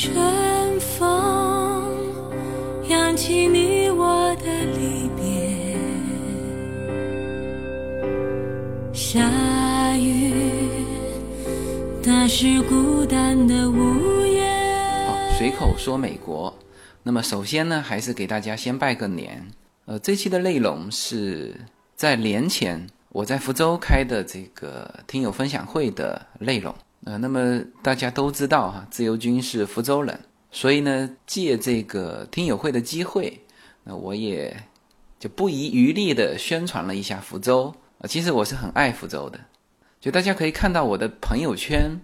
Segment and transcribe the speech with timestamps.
[0.00, 1.92] 春风
[2.88, 4.44] 扬起你我的
[4.76, 5.76] 离别，
[8.94, 9.18] 下
[9.96, 10.32] 雨
[12.00, 14.46] 打湿孤单的屋檐。
[15.08, 16.56] 好，随口说美国。
[17.02, 19.44] 那么首先呢，还是给大家先拜个年。
[19.86, 21.52] 呃，这期的内容是
[21.96, 26.72] 在年前我在福州开的这个听友分享会的内容。
[27.08, 33.40] 呃，那么大家都知道哈，自由军是福州人，所以呢，借这个听友会的机会，
[33.82, 34.54] 那我也
[35.18, 37.74] 就不遗余力的宣传了一下福州。
[37.96, 39.40] 啊，其实我是很爱福州的，
[39.98, 41.98] 就大家可以看到我的朋友圈，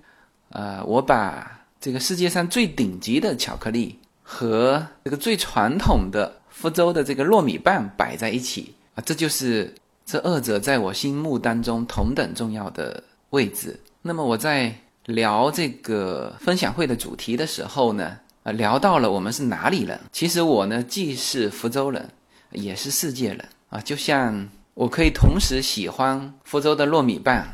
[0.49, 9.75] 呃，我把这个世界上最顶级的巧克力和这个最传统的福州的这个糯米棒摆在一起啊，这就是
[10.07, 13.79] 这二者在我心目当中同等重要的位置。
[14.01, 14.75] 那么我在
[15.07, 20.01] 聊这个分享会的主题的时候呢，呃，聊到了我们是哪里人。
[20.13, 22.09] 其实我呢，既是福州人，
[22.53, 23.79] 也是世界人啊。
[23.81, 27.45] 就像我可以同时喜欢福州的糯米棒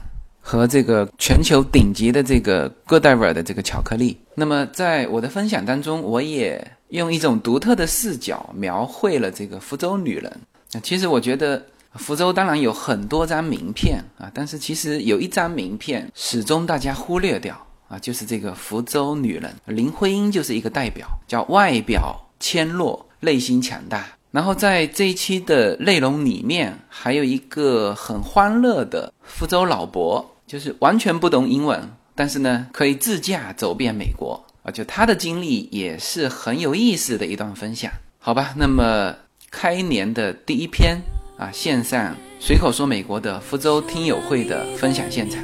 [0.40, 4.16] 和这个全球顶级的这个 Godiva 的这个巧克力。
[4.34, 10.40] 那么在我的分享当中，我也用一种独特的视角描绘了这个福州女人。
[10.72, 11.62] 那其实我觉得。
[11.96, 24.06] 福州当然有很多张名片啊，但是其实有一张名片始终大家忽略掉啊，就是这个福州女人林徽因就是一个代表，叫外表纤弱，内心强大。
[24.30, 38.54] 然后在这一期的内容里面，还有一个很欢乐的福州老伯，就是完全不懂英文，但是呢可以自驾走遍美国啊，就他的经历也是很有意思的一段分享，好吧？
[38.56, 39.12] 那么
[39.50, 40.96] 开年的第一篇。
[41.40, 45.42] 啊，线上随口说美国的福州听友会的分享现场。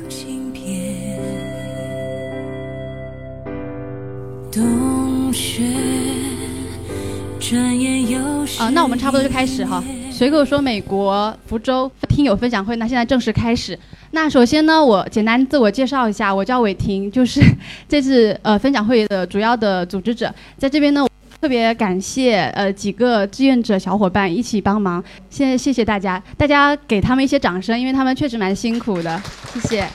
[8.59, 9.83] 啊，那我们差不多就开始哈。
[10.11, 13.79] 随口说美国福州听友分享会，那现在正式开始。
[14.11, 17.41] 那首先呢，我简单自我介绍一下，我叫伟婷，就是
[17.89, 21.07] 这次呃分享会的主要的组织者，在这边呢。
[21.41, 29.87] 特别感谢呃几个志愿者小伙伴一起帮忙，现在谢谢大家，大家给他们一些掌声，因为他们确实蛮辛苦的，谢谢。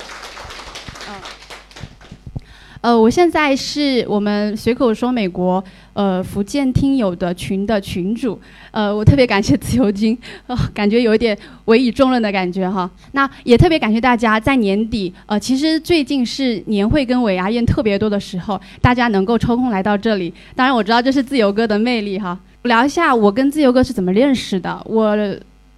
[2.81, 5.63] 呃，我现在是我们随口说美国
[5.93, 8.39] 呃福建听友的群的群主，
[8.71, 10.17] 呃，我特别感谢自由军，
[10.73, 12.89] 感觉有一点委以重任的感觉哈。
[13.11, 20.33] 那也特别感谢大家在年底，呃，其实最近是年会跟尾牙宴特别多的时候，大家能够抽空来到这里。
[20.55, 22.37] 当然我知道这是自由哥的魅力哈。
[22.63, 24.79] 聊一下我跟自由哥是怎么认识的。
[24.85, 25.17] 我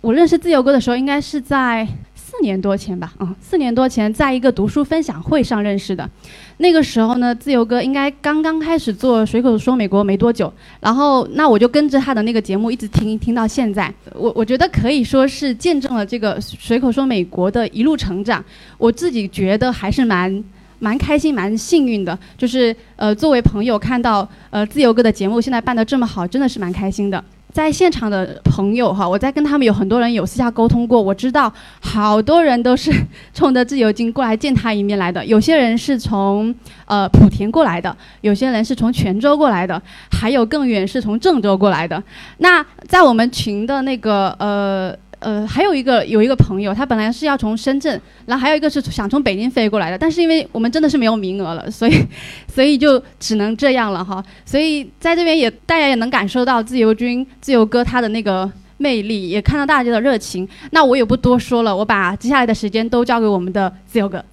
[0.01, 1.87] 我认识自由哥的时候应该是在
[2.35, 6.09] 四年多前吧，嗯，四年多前在一个读书分享会上认识的。
[6.57, 18.43] 那个时候呢，自由哥应该刚刚开始做随口说美国没多久，然后那我就跟着他的那个节目一直听听到现在，我我觉得可以说是见证了这个随口说美国的一路成长，
[18.79, 20.43] 我自己觉得还是蛮
[20.79, 27.23] 蛮开心、蛮幸运的，就是呃作为朋友看到呃自由哥的节目现在办得这么好，真的是蛮开心的。
[27.53, 32.91] 在现场的朋友哈，我在跟他们有很多人有私下沟通过，我知道好多人都是
[33.31, 35.23] 冲着自由金过来见他一面来的。
[35.23, 36.53] 有些人是从
[36.85, 39.79] 呃莆田过来的，有些人是从泉州过来的，
[40.11, 42.01] 还有更远是从郑州过来的。
[42.39, 44.97] 那在我们群的那个呃。
[45.23, 51.93] 呃，还有一个有一个朋友，他本来是要从深圳，然后还有一个是想从北京飞过来的，但是因为我们真的是没有名额了，所以，
[52.53, 54.23] 所以就只能这样了哈。
[54.45, 60.47] 所以在这边也大家也能感受到自由军、自由哥他的那个魅力，也看到大家的热情。
[60.71, 64.23] 那我也不多说了，我把接下来的时间都交给我们的自由哥，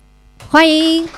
[0.48, 1.08] 欢迎。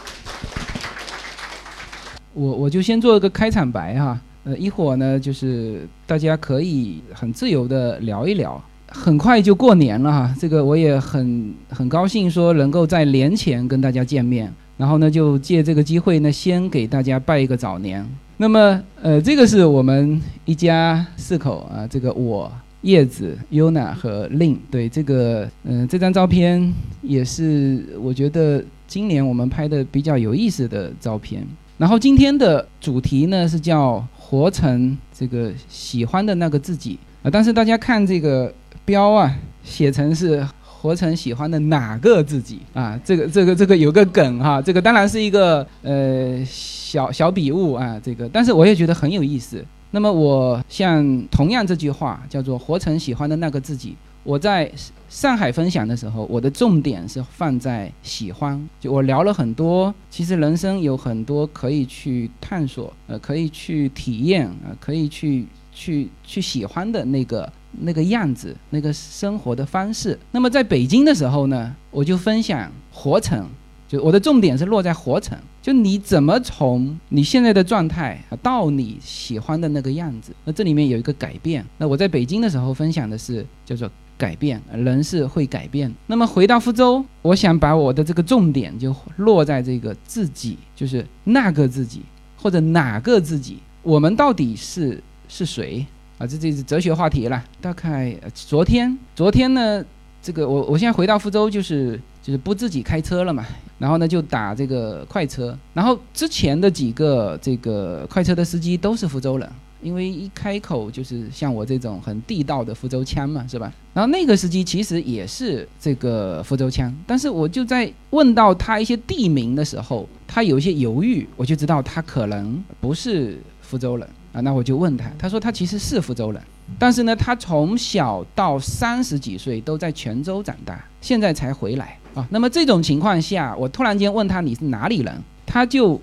[2.34, 8.62] 我我就先做一个开场白哈，呃，一会儿呢就是大家可以很自由的聊一聊。
[8.94, 18.06] 很快就过年了哈，这个我也很很高兴说能够在年前跟大家见面，然后呢就借这个机会呢先给大家拜一个早年。
[18.36, 22.52] 那么呃这个是我们一家四口啊，这个我
[22.82, 31.46] 叶子、Yuna 和 Lin，对这个嗯这张照片也是我觉得今年我们拍的比较有意思的照片。
[31.78, 38.52] 然后今天的主题呢是叫活成这个喜欢的那个自己啊，但是大家看这个。
[38.84, 42.98] 标啊，写成是活成喜欢的哪个自己啊？
[43.04, 49.64] 这个这个这个有个梗哈，这个当然是一个呃小小笔误啊，这个，但是我也觉得很有意思。
[49.92, 53.94] 那么我像同样这句话叫做活成喜欢的那个自己，
[54.24, 54.70] 我在
[55.08, 58.68] 上海分享的时候，我的重点是放在喜欢。
[58.80, 70.18] 就我聊了很多，其实人生有很多可以去探索，呃，可以去体验，呃，可以去去去喜欢的那个那个样子，那个生活的方式。
[70.30, 73.46] 那么在北京的时候呢，我就分享活成，
[73.88, 81.64] 就我的重点是落在活成，就你怎么从你现在的状态到你喜欢的那个样子，那这里面有一个改变。
[81.78, 83.90] 那我在北京的时候分享的是叫做。
[84.18, 85.92] 改变人是会改变。
[86.06, 92.02] 那么回到福州，我想把我的这个重点就落在这个自己，就是那个自己
[92.36, 95.84] 或者哪个自己，我们到底是是谁
[96.22, 96.26] 啊？
[96.26, 97.42] 这这是哲学话题了。
[97.60, 99.84] 大概昨天，昨天呢，
[100.22, 103.44] 这个我我现在回到福州，就是就是不自己开车了嘛，
[103.78, 109.48] 然后呢就打这个快车，然后之前的几个这个快车的司机都是福州人。
[109.82, 113.72] 因为一开口就是像我这种很地道的福州腔嘛，是吧？
[113.92, 124.40] 然后那个司机其实也是这个福州腔，但是我就在问到他一些地名的时候，他有一些犹豫，我就知道他可能不是福州人啊。
[124.40, 126.42] 那我就问他，他说他其实是福州人，
[126.78, 132.26] 但是呢，他从小到三十几岁都在泉州长大，现在才回来啊。
[132.30, 135.14] 那么这种情况下，我突然间问他你是哪里人，
[135.46, 136.00] 他就。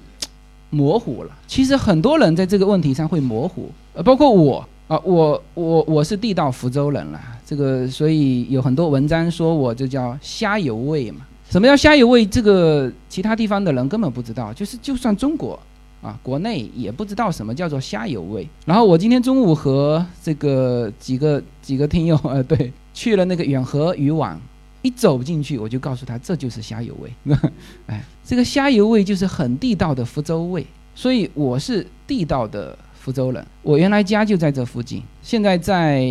[0.71, 11.21] 模糊了，其实很多人在这个问题上会模糊，呃，包括我啊，我我我是地道福州人了，这个所以有很多文章说我这叫虾油味嘛。
[11.49, 12.23] 什么叫虾油味？
[12.23, 15.59] 这个其他地方的人根本不知道，就是就算中国
[16.01, 18.47] 啊，国内也不知道什么叫做虾油味。
[18.65, 24.39] 然后我今天中午和这个几个几个听友 呃，对，去了那个远和渔网，
[24.81, 27.13] 一走进去我就告诉他这就是虾油味，
[27.87, 28.03] 哎。
[28.29, 30.63] 这个虾油味就是很地道的福州味，
[30.93, 33.43] 所以我是地道的福州人。
[33.63, 36.05] 我原来家就在这附近，现在在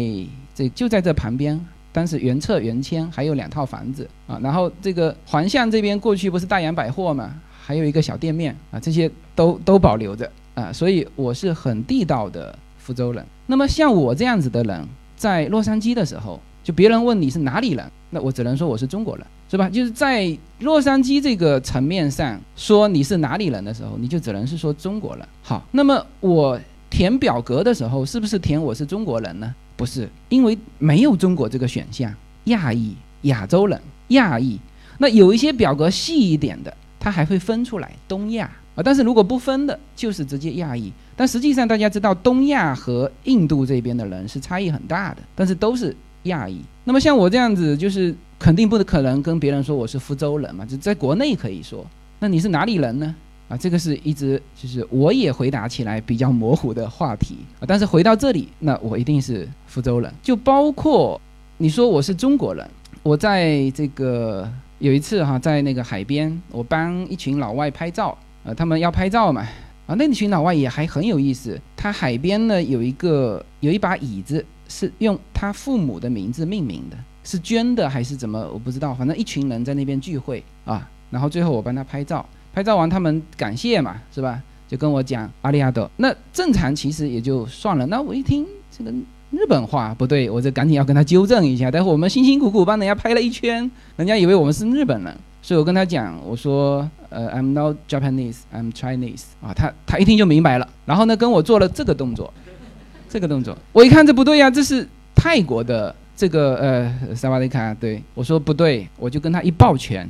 [0.52, 1.64] 这就在这旁边。
[1.92, 7.32] 当时原侧原迁还有两套房子啊，然后这个环巷这边过去不是大洋百货嘛，
[7.68, 13.22] 还有一个小店面啊，这些都都保留着啊，所以我是很地道的福州人。
[13.44, 14.88] 那么像我这样子的人，
[15.18, 19.26] 在洛杉矶的时候，就别人问你是哪里人，那我只能说我是中国人。
[19.50, 19.68] 是吧？
[19.68, 25.28] 就是在洛杉矶这个层面上说你是哪里人的时候，你就只能是说中国人。
[25.42, 29.54] 好，那么我填表格的时候，是不是填我是中国人呢？
[29.76, 32.10] 不是，因为没有中国这个选项。
[32.44, 33.78] 亚裔、亚洲人、
[34.08, 34.58] 亚裔。
[34.98, 36.74] 那有一些表格细一点的，
[37.08, 38.82] 它还会分出来东亚啊。
[38.84, 40.92] 但是如果不分的，就是直接亚裔。
[41.16, 46.60] 但实际上大家知道，东亚和印度这边的人是差异很大的，但是都是亚裔。
[46.84, 48.14] 那么像我这样子，就是。
[48.40, 51.84] 肯定不可能跟别人说我是福州人嘛，就在国内可以说。
[52.20, 53.12] 那你是哪里人呢？
[53.48, 57.66] 啊，这个是一直就是我也回答起来比较模糊的话题啊。
[57.66, 60.14] 但是回到这里，那我一定是福州人。
[60.22, 61.20] 就包括
[61.56, 62.64] 你说我是中国人，
[63.02, 69.42] 我在这个有一次哈，在那个海边，我帮一群老外拍照，呃，他们要拍照嘛，
[69.86, 71.60] 啊，那群老外也还很有意思。
[71.76, 76.96] 他海边呢有一个有一把椅子是用他父母的名字命名的。
[77.24, 78.48] 是捐的还是怎么？
[78.50, 84.42] 我不知道，反正一群人在那边聚会啊，然后最后我帮他拍照，拍照完他们感谢嘛，是吧？
[84.66, 85.90] 就跟我讲阿里亚多。
[85.96, 87.84] 那正常其实也就算了。
[87.86, 88.90] 那我一听这个
[89.30, 91.70] 日本话不对，我这赶紧要跟他纠正一下。
[91.70, 99.52] 待会我们辛辛苦苦帮人家拍了一圈，人家以为我们是日本人，所以我跟他讲，我说呃，I'm not Japanese，I'm Chinese 啊。
[99.54, 102.32] 他他一听就明白了，然后呢跟我做了这个动作，
[103.08, 105.94] 这个动作，我一看这不对呀，这是泰国的。
[106.18, 110.04] 这个呃，萨瓦迪卡，对我说不对，我就跟他一抱拳。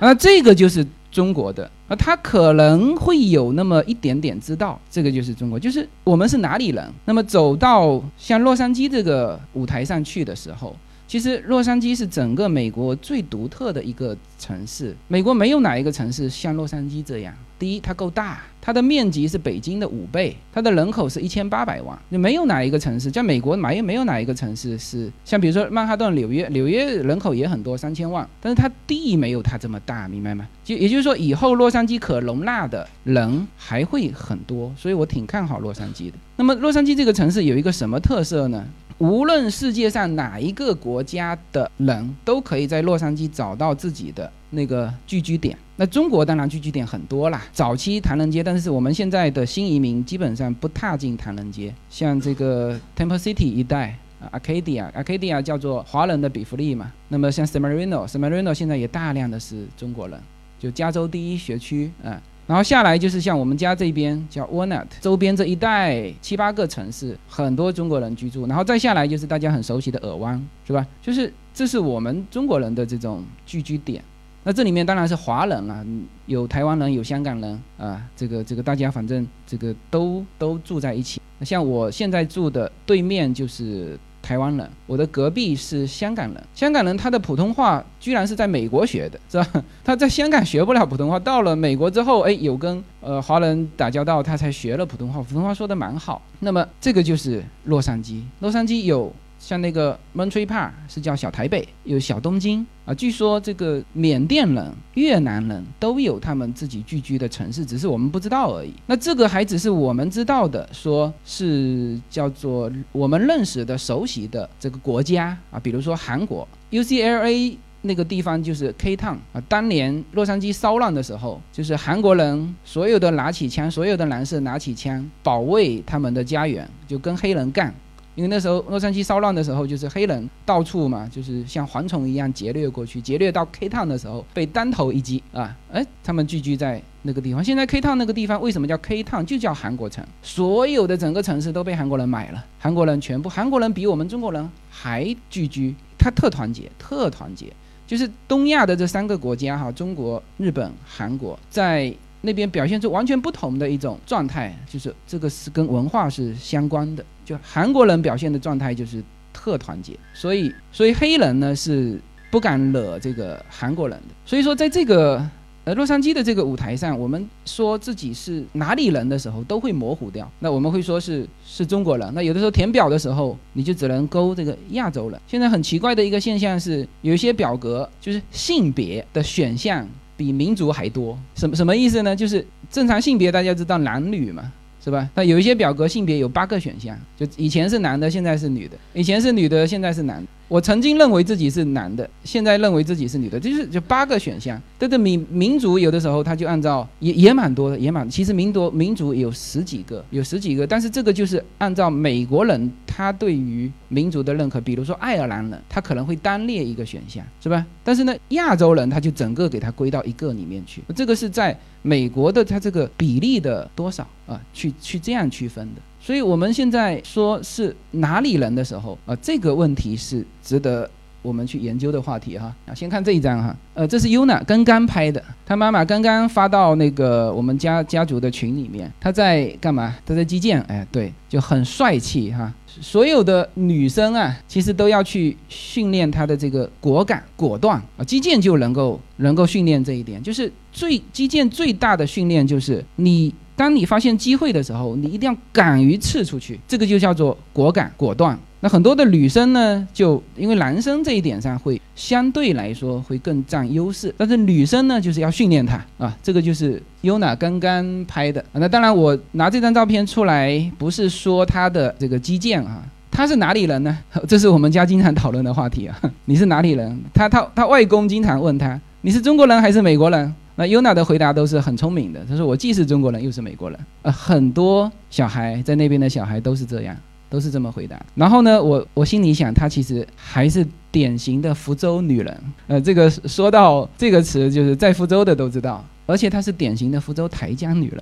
[0.00, 6.92] 啊，这个就是中国的啊，他可能会有那么一点点知道，这个就是中国，就是我们是哪里人。
[7.04, 10.74] 那么走到像洛杉矶这个舞台上去的时候。
[11.08, 17.34] 其实洛杉矶是整个美国最独特的一个城市，美国没有哪一个城市像洛杉矶这样。
[17.62, 30.48] 第一，它够大，它的面积是北京的五倍，它的人口是一千八百万，就没有哪一个城市在美国没没有哪一个城市是像比如说曼哈顿、纽约，纽约人口也很多，三千万，但是它地没有它这么大，明白吗？
[30.64, 36.16] 就也就是说，以后洛杉矶可容纳的人还会很多，所以我挺看好洛杉矶的。
[36.34, 38.66] 那么洛杉矶这个城市有一个什么特色呢？
[38.98, 45.56] 无论世界上哪一个国家的人都可以在洛杉矶找到自己的那个聚居点。
[45.82, 51.74] 那中国当然聚居点很多啦，早期唐人街，但是我们现在的新移民基本上不踏进唐人街。
[51.90, 53.98] 像这个 Temple City 一带
[54.30, 56.92] ，Arcadia，Arcadia 叫做华人的比弗利嘛。
[57.08, 58.46] 那么像 s a m a r i n o s a m a r i n
[58.46, 60.16] o 现在也大量的是中国人，
[60.56, 62.22] 就加州第一学区啊。
[62.46, 68.46] 然后下来就是像我们家这边叫 Walnut，周边这一带七八个城市，很多中国人居住。
[68.46, 70.86] 然后再下来就是大家很熟悉的尔湾，是吧？
[71.02, 74.00] 就是这是我们中国人的这种聚居点。
[74.44, 75.86] 那这里面当然是华人了，
[76.26, 81.20] 有台湾人，有香港人啊，这个这个大家反正这个都都住在一起。
[81.42, 86.42] 像我现在住的对面就是台湾人，我的隔壁是香港人。
[86.54, 89.64] 香港人他的普通话居然是在美国学的，是吧？
[89.84, 96.20] 他在香港学不了普通话，到了美国之后，哎，有跟呃华人打交道，他才学了普通话，普通话说的蛮好。
[96.40, 99.12] 那么这个就是洛杉矶，洛杉矶有。
[99.42, 102.94] 像那个 montrepa 是叫小台北，有小东京啊。
[102.94, 108.72] 据说这个缅甸人、越南人都有他们自己聚居的城市，只是我们不知道而已。
[108.86, 115.58] 那这个还只是我们知道的，说是叫做我们认识的、熟悉的这个国家啊。
[115.58, 119.42] 比如说韩国 UCLA 那个地方就是 K Town 啊。
[119.48, 127.74] 当年洛杉矶骚乱的时候，就是韩国人所有的拿起枪，所有的男士拿起枪保卫他们的家园，就跟黑人干。
[128.14, 135.56] 因为那时候洛杉矶骚乱的时候，就是黑人到处嘛，就是像蝗虫一样劫掠过去，劫掠到 K Town 的时候被单头一击啊！
[135.72, 137.42] 哎，他们聚居在那个地方。
[137.42, 139.24] 现在 K Town 那个地方为什么叫 K Town？
[139.24, 147.52] 就叫韩国城，所有的整个城市都被韩国人买了，韩国人全部，韩国人比我们中国人还聚居，他特团结，特团结，
[147.86, 151.94] 就是东亚的这三个国家哈，中国、日本、韩国在。
[152.22, 157.04] 那边表现出完全不同的一种状态，就是这个是跟文化是相关的。
[157.24, 159.02] 就韩国人表现的状态就是
[159.32, 162.00] 特团结，所以所以黑人呢是
[162.30, 164.14] 不敢惹这个韩国人的。
[164.24, 165.24] 所以说，在这个
[165.64, 170.30] 呃洛杉矶的这个舞台上，我们说自己是哪里人的时候，都会模糊掉。
[170.40, 172.12] 那我们会说是是中国人。
[172.14, 175.20] 那有的时候填表的时候，你就只能勾这个亚洲人。
[175.26, 179.88] 现在很奇怪的一个现象是，有一些表格就是性别的选项。
[180.22, 182.14] 比民族还多，什么什么意思呢？
[182.14, 184.52] 就是正常性别，大家知道男女嘛，
[184.84, 185.08] 是吧？
[185.16, 190.24] 那有一些表格性别有八个选项，就以前是男的，现在是女的；以前是女的，现在是男。
[190.52, 194.60] 我曾经认为自己是男的，现在认为自己是女的，就是就八个选项。
[194.78, 200.66] 但是民民族有的时候他就按照也也蛮多的，也蛮其实民族民族有十几个，有十几个。
[200.66, 207.64] 但是这个就是按照美国人他对于民族的认可，比如说爱尔兰人，他可能会单列一个选项，是吧？
[207.82, 210.82] 但是呢，亚洲人他就整个给他归到一个里面去。
[210.94, 215.80] 这个是在美国的他这个比例的多少啊，去去这样区分的。
[216.04, 220.90] 所以我们现在说是哪里人的时候啊，这个问题是值得
[221.22, 222.52] 我们去研究的话题哈。
[222.66, 229.94] 啊，先看这一张哈，呃，这是 Yuna 刚刚拍的，他妈妈刚刚发到那个我们家家族的群里面，他在干嘛？
[230.04, 232.52] 他在击剑，哎，对，就很帅气哈。
[232.66, 243.32] 所有的女生啊，其实都要去训练她的这个果敢、果断啊，击剑就能够能够训练这一点，就是最击剑最大的训练就是你。
[243.54, 248.38] 当你发现机会的时候，你一定要敢于刺出去，这个就叫做果敢果断。
[248.64, 258.44] 那很多的女生呢，就因为男生这一点上会相对来说会更占优势，但是女生呢，就是要训练她啊，这个就是 Yuna 刚刚拍的。
[258.52, 263.98] 那当然，我拿这张照片出来，不是说她的这个击剑啊，她是哪里人呢？
[264.28, 266.00] 这是我们家经常讨论的话题啊。
[266.26, 267.02] 你是哪里人？
[267.12, 270.32] 他他他外公经常问他，你是中国人还是美国人？
[270.62, 273.76] 那 Yuna 的回答都是很聪明的，他说我既是中国人又是美国人。
[274.02, 276.96] 呃，很多小孩在那边的小孩都是这样，
[277.28, 278.00] 都是这么回答。
[278.14, 282.40] 然后呢，我我心里想，她其实还是典型的福州女人。
[282.68, 288.00] 呃，这个说到这个词，就是在福州的都知道，而且她是典型的福州台江女人。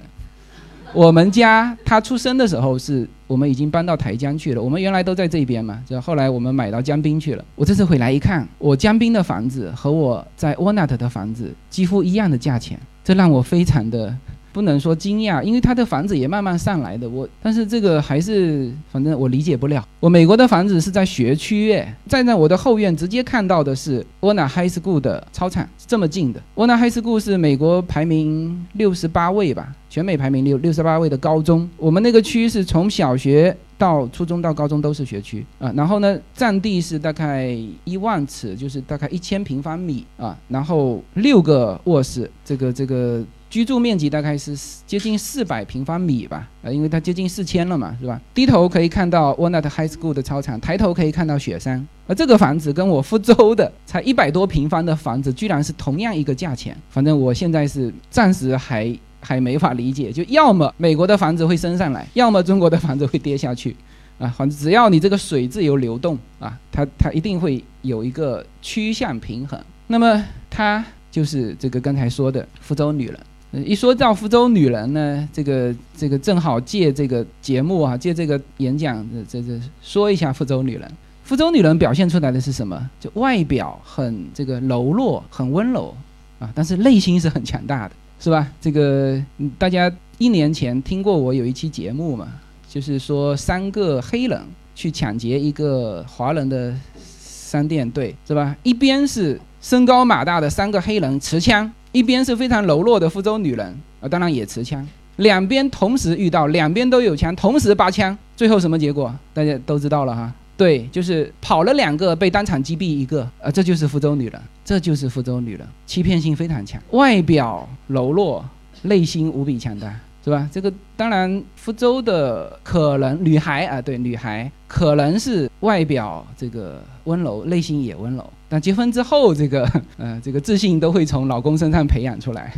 [0.92, 4.62] 我们家他出生的时候是我们已经搬到台江去了。
[4.62, 7.44] 我们原来都在这边嘛，就后来我们买到江滨去了。
[7.54, 14.14] 我这次回来一看，我江滨的房子和我在 Walnut 的房子几乎一样的价钱，这让我非常的。
[14.52, 17.08] 不能说惊讶，因为他的房子也慢慢上来的。
[17.08, 19.86] 我，但是这个还是，反正我理解不了。
[20.00, 26.40] 我美国的房子是在学区，哎，在那我的后院直接看到的是 w a n a High School 的操场，这么近的。
[26.54, 31.68] w a n a High School 是美国排名六十八位吧，全美排名六六十八位的高中。
[31.76, 35.72] 我们那个区是从小学到初中到高中都是学区啊。
[35.76, 40.36] 然后呢，占地是大概一万尺，就是大概一千平方米啊。
[40.48, 43.22] 然后六个卧室，这个这个。
[43.50, 48.20] 居住面积大概是接近四百平方米吧，呃，因为它接近四千了嘛，是吧？
[48.32, 51.84] 低头可以看到 Walnut High School 的操场，抬头可以看到雪山。
[52.06, 56.76] 而这个房子跟我福州的才一百多平方的房子，居然是同样一个价钱。
[56.88, 63.74] 反正我现在是暂时还还没法理解，就要么美国的房子会升上来，要么中国的房子会跌下去，
[64.20, 69.60] 啊，反正只要你这个水自由流动啊，它它一定会有一个趋向平衡。
[69.88, 73.18] 那么它就是这个刚才说的福州女人。
[73.52, 80.90] 一说到福州女人呢，这个这个正好借这个节目啊，借这个演讲，这这这说一下福州女人。
[81.24, 82.90] 福州女人表现出来的是什么？
[83.00, 85.94] 就外表很这个柔弱，很温柔
[86.38, 88.46] 啊，但是内心是很强大的，是吧？
[88.60, 89.20] 这个
[89.58, 92.28] 大家一年前听过我有一期节目嘛，
[92.68, 94.40] 就是说三个黑人
[94.74, 98.56] 去抢劫一个华人的商店，对，是吧？
[98.62, 109.14] 一边是身高马大的三个黑人持枪，一边是非常柔弱的福州女人啊，当然也持枪，两边同时遇到，两边都有枪，同时拔枪，最后什么结果？
[109.34, 110.32] 大家都知道了哈。
[110.56, 118.44] 对，就是跑了两个，被当场击毙一个，呃，这就是福州女人，这就是福州女人，欺骗性非常强，外表柔弱，
[118.82, 119.90] 内心无比强大，
[120.22, 120.46] 是吧？
[120.52, 129.66] 这个当然，福州的可能女孩啊，对，女孩可能是外表这个温柔，内心也温柔，但结婚之后，这个
[129.96, 132.52] 呃，这个自信都会从老公身上培养出来。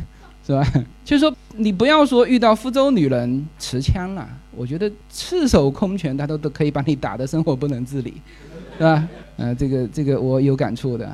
[0.45, 0.67] 是吧？
[1.07, 8.15] 就是说，你不要说遇到福州女人持枪了，我觉得赤手空拳，她都都可以把你打得生活不能自理，
[8.77, 9.09] 是吧？
[9.37, 11.07] 呃，这个这个我有感触的。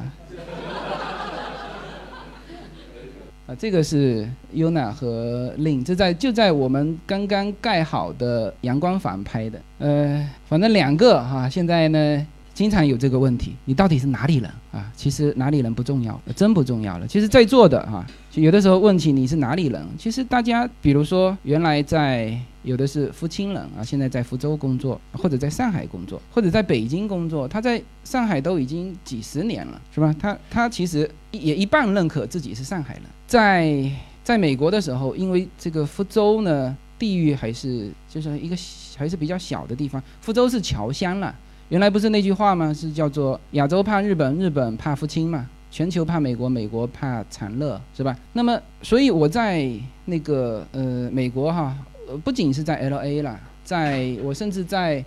[3.47, 9.61] 啊，这个是 Yuna 和 Lin，这在就在我们刚刚盖好的阳光房拍的。
[9.76, 12.26] 呃，反正两个哈，现在呢。
[12.58, 14.90] 经常有这个问题，你到底是哪里人啊？
[14.96, 17.06] 其实哪里人不重要，真不重要了。
[17.06, 30.12] 其实，在座的哈，有的时候问起你是哪里人，其实大家，比如说原来在有的是福清人啊，现在在福州工作，或者在上海工作，或者在北京工作，他在上海都已经几十年了，是吧？
[30.18, 33.04] 他他其实也一半认可自己是上海人。
[33.28, 33.88] 在
[34.24, 38.56] 在美国的时候，因为这个福州呢，地域还是就是一个
[38.96, 41.32] 还是比较小的地方，福州是侨乡了。
[41.68, 42.72] 原来不是那句话吗？
[42.72, 45.46] 是叫做“亚洲怕日本，日本怕福清”嘛？
[45.70, 48.16] 全球怕美国，美国怕长乐，是吧？
[48.32, 49.70] 那么，所以我在
[50.06, 51.76] 那个呃美国哈，
[52.25, 55.04] 不仅是在 L A 啦，在我甚至在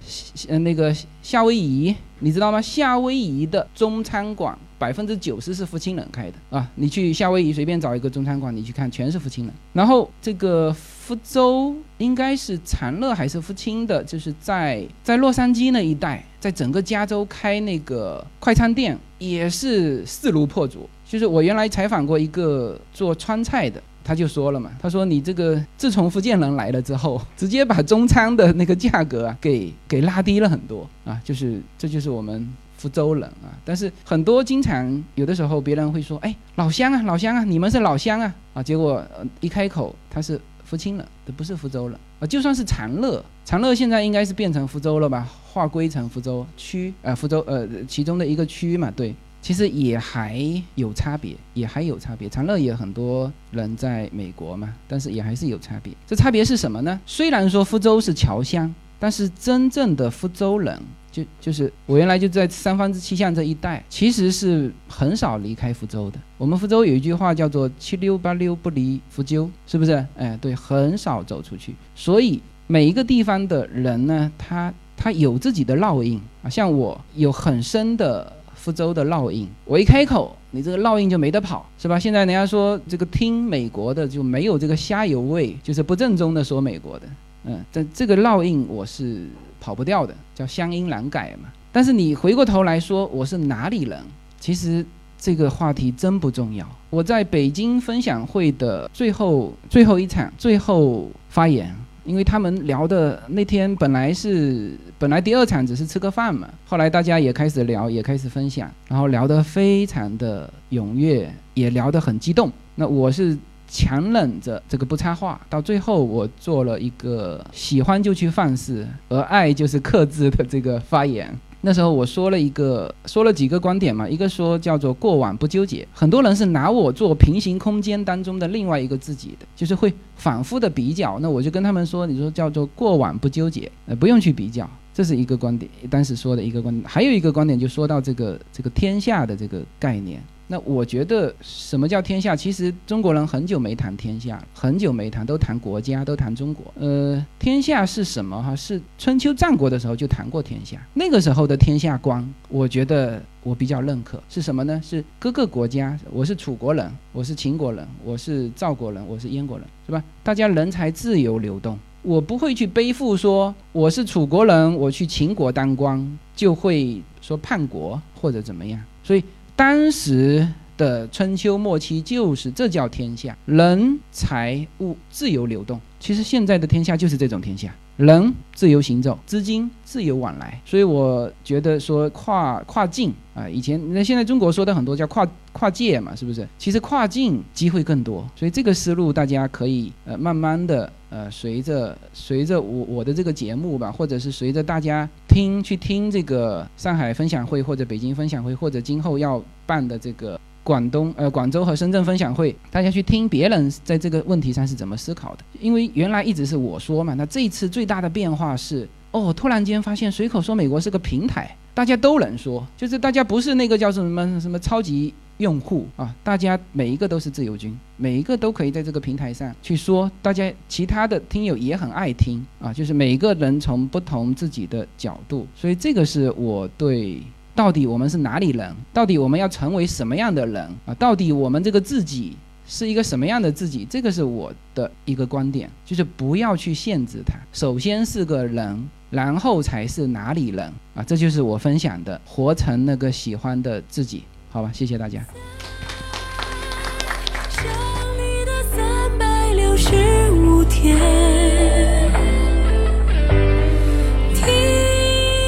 [0.48, 2.62] 呃那个夏威夷，你知道吗？
[2.62, 6.70] 夏威夷的中餐馆百分之九十是福清人开的啊！
[6.75, 9.53] 你去夏威夷随便找一个中餐馆，你去看，全是福清人。
[9.74, 10.75] 然后这个。
[11.12, 14.01] 福州应该是长乐还是福清的？
[14.01, 20.90] 就是在在洛杉矶那一带，在整个加州开那个快餐店，也是势如破竹。
[21.05, 33.51] 就是我原来采访过一个做川菜的，他就说了嘛，他说你这个自从福建人来了之后，直接把中餐的那个价格啊给给拉低了很多啊，就是这就是我们福州人啊。
[33.66, 39.05] 但是很多经常有的时候别人会说，哎，老乡啊，老乡啊，你们是老乡啊啊，结果
[39.42, 40.40] 一开口他是。
[40.72, 42.25] 福清了，这不是福州了啊！
[42.25, 45.27] 就算是长乐，长乐现在应该是变成福州了吧？
[45.44, 48.90] 划归成福州区，呃，福州呃其中的一个区嘛。
[48.96, 50.42] 对，其实也还
[50.75, 52.29] 有差别，也还有差别。
[52.29, 55.92] 长乐也很多人在美国嘛，但是也还是有差别。
[56.07, 56.98] 这差别是什么呢？
[57.05, 60.81] 虽然说福州是侨乡，但是真正的福州人。
[61.12, 66.18] 就就是我原来就在三坊之七巷这一带，其实是很少离开福州的。
[66.38, 70.06] 我们福州有一句话叫做“七溜八溜不离福州”，是不是？
[70.16, 71.76] 哎，对，很少走出去。
[71.94, 76.50] 所以每一个地方的人呢，他他有自己的烙印啊。
[76.50, 82.00] 像我有很深的福州的烙印，我一开口，你这个烙印就没得跑，是吧？
[82.00, 87.08] 现在人家说这个听美国的就没有这个虾油味，就是不正宗的说美国的。
[87.44, 89.26] 嗯，但这个烙印我是。
[89.62, 91.48] 跑不掉的，叫乡音难改嘛。
[91.72, 93.98] 但是你回过头来说我是哪里人，
[94.40, 94.86] 其实
[95.18, 96.68] 这个话题真不重要。
[96.90, 112.52] 我在北京分享会的最后最后一场最后发言，因为他们聊的那天本来是本来第二场只是吃个饭嘛，后来大家也开始聊，也开始分享，然后聊得非常的踊跃，也聊得很激动。
[112.76, 113.38] 那我是。
[113.72, 121.34] 强忍着这个不插话，到最后我做了一个喜欢就去放肆，而爱就是克制的这个发言。
[121.62, 131.18] 那时候我说了一个，说了几个观点嘛，一个说叫做过往不纠结，很多人是拿我做平行空间当中的另外一个自己的，就是会反复的比较。
[131.20, 136.84] 那我就跟他们说，你说叫做过往不纠结，呃，不用去比较，这是一个观点，当时说的一个观点。
[136.90, 140.22] 还有一个观点就说到这个这个天下的这个概念。
[140.51, 142.35] 那我觉得什么叫天下？
[142.35, 146.66] 其实中国人很久没谈天下，很久没谈，都谈国家，都谈中国。
[146.77, 148.44] 呃，天下是什么？
[148.44, 150.77] 哈，是春秋战国的时候就谈过天下。
[150.94, 154.22] 那个时候的天下观，我觉得我比较认可。
[154.27, 154.77] 是什么呢？
[154.83, 160.03] 是各个国家，我是楚国人，我是秦国人，我是赵国人，我是燕国人，是吧？
[160.22, 168.77] 大家人才自由流动，我不会去背负说我是楚国人，我去秦国当官就会说叛国或者怎么样。
[169.01, 169.24] 所以。
[169.55, 175.79] 当时的春秋末期就是这叫天下，人财物自由流动。
[176.00, 180.59] 其实现在的天下就是这种天下，人自由行走，资金自由往来。
[180.66, 186.48] 所以我觉得说跨跨境啊，以前那现在中国说的很多叫跨跨界嘛，是不是？
[186.57, 200.40] 其实跨境机会更多，所以这个思路大家可以呃慢慢的呃随着随着我我的这个节目吧，或者是随着大家听去听这个上海分享会或者北京分享会，或者今后要办的这个。
[200.64, 205.44] 广东、呃广州和深圳分享会，大家去听别人在这个问题上是怎么思考的。
[205.60, 227.20] 因为原来一直是我说嘛，那这一次最大的变化是，哦，突然间发现随口说美国是个平台，大家都能说，就是大家不是那个叫什么什么超级用户啊，大家每一个都是自由军，每一个都可以在这个平台上去说，大家其他的听友也很爱听啊，就是每个人从不同自己的角度，所以这个是我对。
[227.53, 228.74] 到底我们是哪里人？
[228.94, 230.94] 到底我们要成为什么样的人啊？
[230.96, 232.35] 到底我们这个自己
[232.66, 233.85] 是一个什么样的自己？
[233.90, 237.33] 这个是我的一个观点，就是不要去限制它。
[237.51, 241.03] 首先是个人，然后才是哪里人啊？
[241.03, 244.24] 这就是我分享的，活成那个喜欢的自己。
[244.50, 245.22] 好吧，谢谢大家。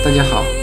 [0.04, 0.63] 大家好。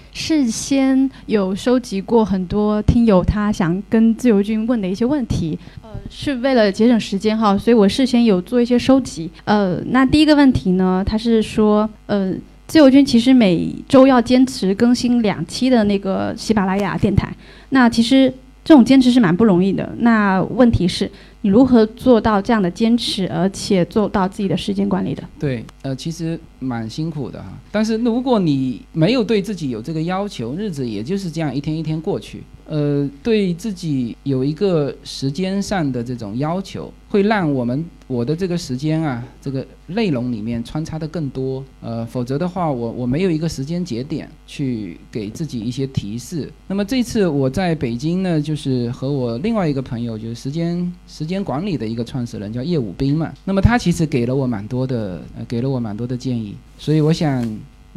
[0.11, 9.29] 事先有收集过很多听友他想跟自由军问的一些问题，呃，是为了节省时间哈，所以我事先有做一些收集。
[9.45, 12.33] 呃，那第一个问题呢，他是说，呃，
[12.67, 17.33] 自由军其实每周要坚持更新两期的那个喜马拉雅电台，
[17.69, 19.93] 那其实这种坚持是蛮不容易的。
[19.99, 21.09] 那问题是？
[21.41, 25.23] 你如何做到这样的坚持，而且做到自己的时间管理的？
[25.39, 27.49] 对，呃，其实蛮辛苦的哈。
[27.71, 32.43] 但是如果你没有对自己有这个要求，日子也就是这样一天一天过去。
[32.71, 41.61] 呃，对自己有一个时间上的这种要求，会让我们我的这个时间啊，这个内容里面穿插的更多。
[41.81, 46.49] 呃，否则的话，我我没有一个时间节点去给自己一些提示。
[46.65, 53.33] 那么这次我在北京呢，就是和我另外一个朋友，就是时间时间管理的一个创始人叫叶武斌嘛。
[53.43, 56.55] 那么他其实给了我蛮多的，呃，给了我蛮多的建议。
[56.77, 57.45] 所以我想，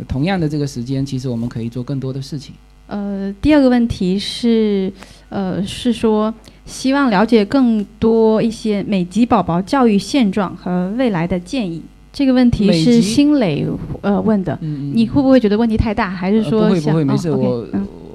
[0.08, 2.56] 同样的这个时间，其实我们可以做更多的事情。
[2.86, 4.92] 呃，第二个问题是，
[5.28, 6.32] 呃，是说
[6.66, 11.82] 希望了解更多一些美籍宝宝教育现状和未来的建议。
[12.12, 13.66] 这个问题是新磊
[14.02, 16.68] 呃问的，你会不会觉得问题太大，还是说？
[16.68, 17.66] 不会不会，没事，我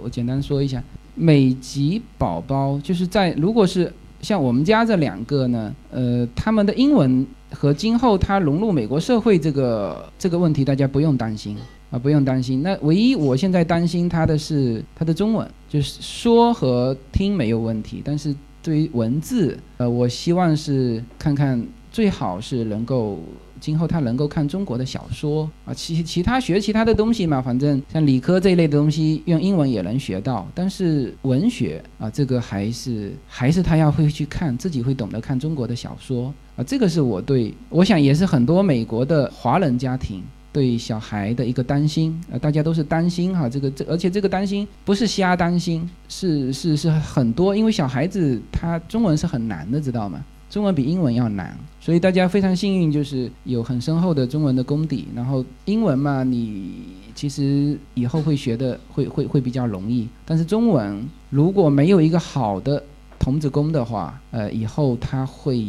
[0.04, 0.82] 我简单说一下，
[1.16, 11.58] 美籍宝宝就是在如果是像我们家这两个呢，呃，他们的英文和今后他融入美国社会这个这个问题，大家不用担心。
[11.92, 12.62] 啊，不用担心。
[12.62, 23.20] 那唯一我现在担心他的是他的中文，就是说和听没有问题，但是对于文字，呃，我希望是看看最好是能够
[23.60, 40.22] 今后他能够看中国的小说啊，其其他学其他的东西嘛，反正像理科这一类的东西用英文也能学到，但是文学啊，这个还是还是他要会去看，自己会懂得看中国的小说啊，这个是我对，我想也是很多美国的华人家庭。
[40.52, 50.24] 对小孩的一个担心，呃，大家都是担心哈，这个这而且这个担心不是瞎担心，是是是很多，因为小孩子他中文是很难的，知道吗？
[50.50, 55.08] 中文比英文要难，所以大家非常幸运，就是有很深厚的中文的功底。
[55.14, 56.72] 然后英文嘛，你
[57.14, 62.82] 其实以后会学的会会会比较容易，但是中文如果没有一个好的
[63.20, 65.64] 童子功的话，呃，以后他会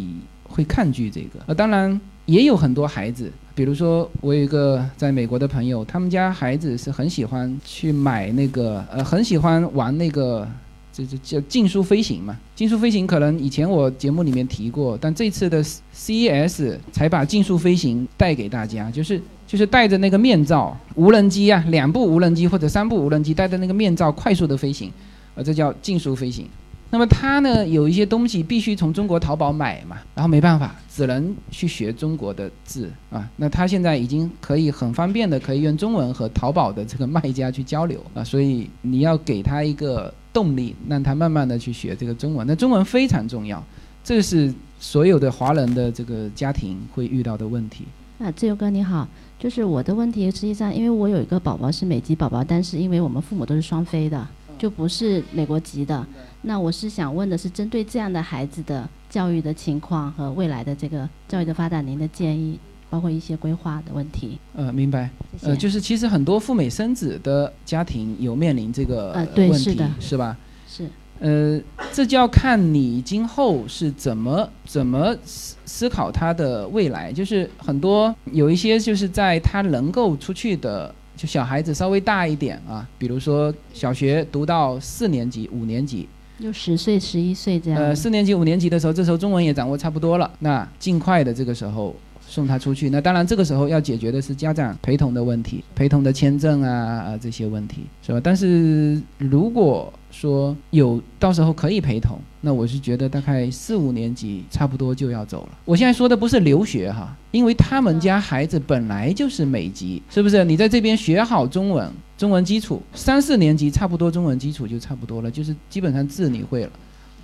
[0.45, 1.41] 会抗拒这个。
[1.45, 3.31] 呃，当然也有很多孩子。
[3.61, 10.49] 比如说，我有一个在美国的朋友，他们家孩子是很喜欢去买那个，呃，很喜欢玩那个
[10.91, 12.35] 这这叫竞速飞行嘛？
[12.57, 15.63] 竞速飞行可能以前我节目里面提过，但这次的
[15.95, 24.91] CES 才把竞速飞行带给大家，就是就是戴着那个面罩，无人机啊，两部无人机或者三部无人机戴着那个面罩快速的飞行，
[25.35, 26.49] 呃，这叫竞速飞行。
[26.93, 33.31] 那么他呢，有一些东西必须从中国淘宝买嘛，然后没办法，只能去学中国的字啊。
[33.37, 42.45] 那他现在已经可以很方便的可以用中文和淘宝的这个卖家去交流啊，所以你要给他一个动力，让他慢慢的去学这个中文。
[42.45, 43.65] 那中文非常重要，
[44.03, 47.85] 这是所有的华人的这个家庭会遇到的问题。
[48.19, 49.07] 啊，自由哥你好，
[49.39, 54.27] 就是我的问题，实际上因为我有一个宝宝是美籍宝宝，但是因为我们父母都是双非的，
[54.59, 56.05] 就不是美国籍的。
[56.43, 64.39] 那我是想问的是，针对这样的孩子的教育的情况和未来的这个教育的发展，您的建议，包括一些规划的问题。
[64.55, 65.11] 呃，明白。
[65.33, 65.47] 谢谢。
[65.49, 70.37] 呃，就是其实很多赴美生子的家庭有面临这个呃对问题，是的是吧？
[70.67, 70.89] 是。
[71.21, 71.61] 呃，
[71.93, 77.13] 这就要看你今后是怎么怎么思思考他的未来。
[77.13, 86.09] 就是很多有一些就是在他能够出去的，就小孩子稍微大一点啊，比如说小学读到四年级、五年级，
[86.41, 87.81] 就十岁、十一岁这样。
[87.81, 91.95] 呃，四年级、五年级的时候，这时候中文也掌握差不多了，那尽快的这个时候
[92.27, 92.91] 送他出去。
[92.91, 98.21] 那当然，这个时候要解决的是家长陪同的问题，陪同的签证啊啊这些问题，是吧？
[98.23, 105.59] 但是如果说有到时候可以陪同，那我是觉得大概四五年级差不多就要走了。
[105.65, 110.45] 我现在说的不是留学哈，因为他们家孩子本来就是美籍，是不是？
[110.45, 116.71] 你在这边学好中文，中文基础，三四年级差不多中文基础就差不多了，就是基本上字你会了。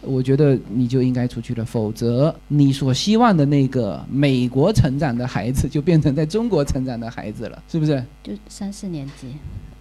[0.00, 8.02] 我觉得你就应该出去了，否则你所希望的那个美国成长的孩子，就变成在中国成长的孩子了，是不是？
[8.22, 9.34] 就三四年级。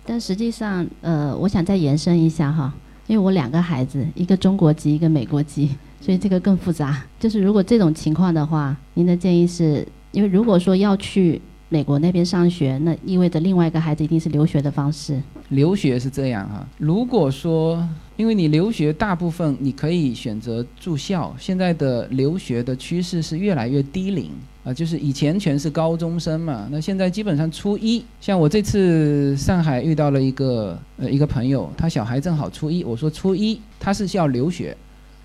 [0.06, 2.73] 但实际上，呃，我想再延伸一下哈，
[3.08, 5.70] 因为我两个孩子，一个中国籍，一个美国籍，
[6.02, 7.04] 所以这个更复杂。
[7.20, 11.41] 就是如果这种情况的话，您的建议是，因为如果说要去
[11.75, 15.21] 美国那边上学，那意味着另外一个孩子一定是留学的方式。
[15.49, 17.85] 留学是这样哈，如果说
[18.15, 24.31] 因为你留学大部分你可以选择住校，现在的留学的趋势是越来越低龄
[24.63, 34.75] 啊，就是以前全是高中生嘛，那现在基本上初一，像我这次上海遇到了一个呃一个朋友，他小孩正好初一，我说初一他是要留学，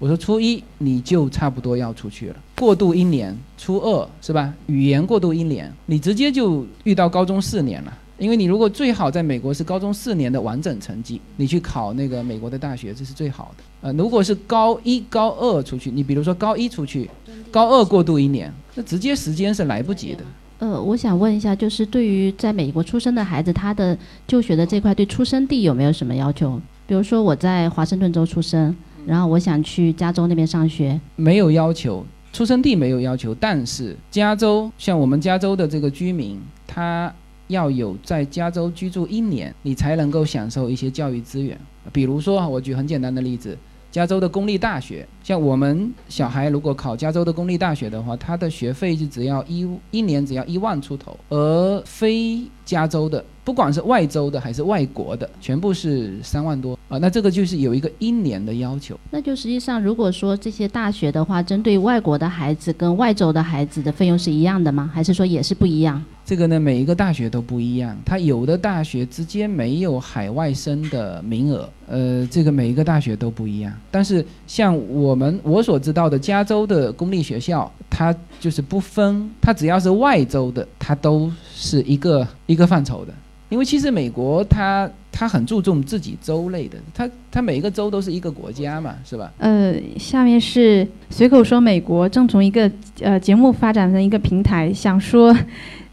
[0.01, 4.53] 我说初一你就差不多要出去了，过渡一年，初二是吧？
[4.67, 7.93] 语言过渡一年，你直接就遇到高中四年了。
[8.17, 13.65] 因为你如果最好在美国是高中四年的完整成绩，你去考那个美国的大学，这是最好的。
[13.83, 17.09] 呃，如果是高一、高二出去，你比如说高一出去，
[17.51, 20.25] 高二过渡一年，那直接时间是来不及的。
[20.59, 26.61] 呃，我想问一下，就是对于在美国出生的孩子，他的就学的这块对出生地有没有什么要求？
[26.87, 37.13] 比如说我在华盛顿州出生，然后我想去加州那边上学，没有要求，出生地没有要求，但是加州像我们加州的这个居民，他
[37.49, 41.59] 要有在加州居住一年，你才能够享受一些教育资源。
[41.93, 43.57] 比如说，我举很简单的例子，
[43.91, 56.99] 加州的公立大学，像我们小孩如果考加州的公立大学的话，他的学费就只要一一年只要一万出头，而非加州的，不管是外州的还是外国的，全部是三万多啊。
[56.99, 58.99] 那这个就是有一个一年的要求。
[59.09, 64.91] 那就实际上，如果说这些大学的话，针对外国的孩子跟外州的孩子的费用是一样的吗？
[64.93, 66.05] 还是说也是不一样？
[66.25, 73.73] 这个呢，每一个大学都不一样，它有的大学直接没有海外生的名额，呃，这个每一个大学都不一样。
[73.91, 83.13] 但是像我们我所知道的加州的公立学校，它就是不分，它只要是外州的，它都是一个一个范畴的。
[83.51, 89.31] 因为其实美国它它很注重自己州类的，它它每一个州都是一个国家嘛，是吧？
[89.39, 95.37] 呃，下面是随口说美国正从一个呃节目发展成一个平台，想说，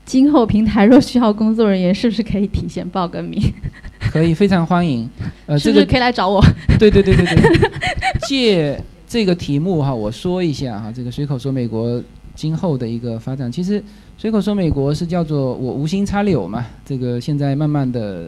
[0.06, 3.42] 今后平台若需要工作人员，是不是可以提前报个名？
[4.12, 5.10] 可以，非常欢迎。
[5.48, 6.40] 呃，是不是这个可以来找我？
[6.78, 7.72] 对对对对对，
[8.28, 12.04] 借这个题目哈，我说一下哈，这个随口说美国
[12.36, 13.50] 今后的一个发展。
[13.50, 13.82] 其实
[14.18, 18.28] 随口说美国是叫做我无心插柳嘛，这个现在慢慢的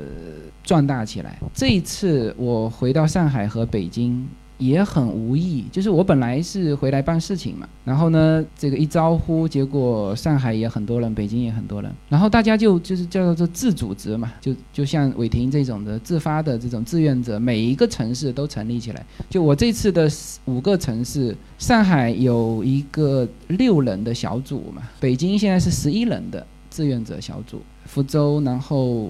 [0.64, 1.38] 壮大起来。
[1.54, 4.26] 这一次我回到上海和北京。
[4.60, 19.06] 也很无意，就是我本来是回来办事情嘛，然后呢，这个一招呼，结果上海也很多人，北京也很多人，然后大家就就是叫做自组织嘛，就就像伟霆这种的自发的这种志愿者，每一个城市都成立起来。
[19.30, 20.12] 就我这次的
[20.44, 29.10] 五个城市，上海有一个六人的小组嘛，北京现在是十一人的志愿者小组，福州，然后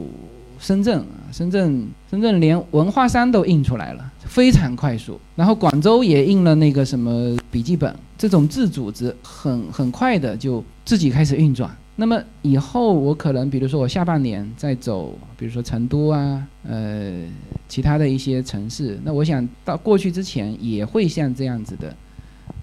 [0.60, 5.20] 深圳，深圳深圳连文化衫都印出来了，非常快速。
[5.36, 11.70] 然后广州也印了那个什么笔记本，这种自组织很很快的就自己开始运转。
[11.96, 17.24] 那么以后我可能，比如说我下半年再走，比如说成都啊，呃，
[17.68, 21.96] 其他的一些城市，那我想到过去之前也会像这样子的。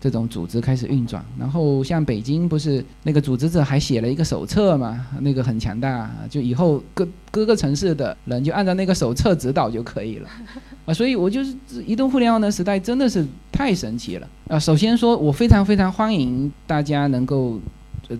[0.06, 10.28] 这种组织开始运转，然后像北京不是那个组织者还写了一个手册嘛，那个很强大，就以后各各个城市的人就按照那个手册指导就可以了，
[10.86, 14.56] 啊，所以我就是移动互联网的时代真的是太神奇了啊！
[14.56, 17.58] 首先说我非常非常欢迎大家能够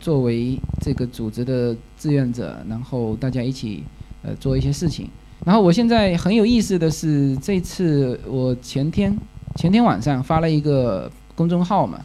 [0.01, 3.85] 作为这个组织的志愿者，然后大家一起
[4.25, 5.09] 呃做一些事情。
[5.45, 9.17] 然后我现在很有意思的是，这次我前天
[9.55, 11.09] 前天晚上发了一个。
[11.37, 12.01] 公众号嘛，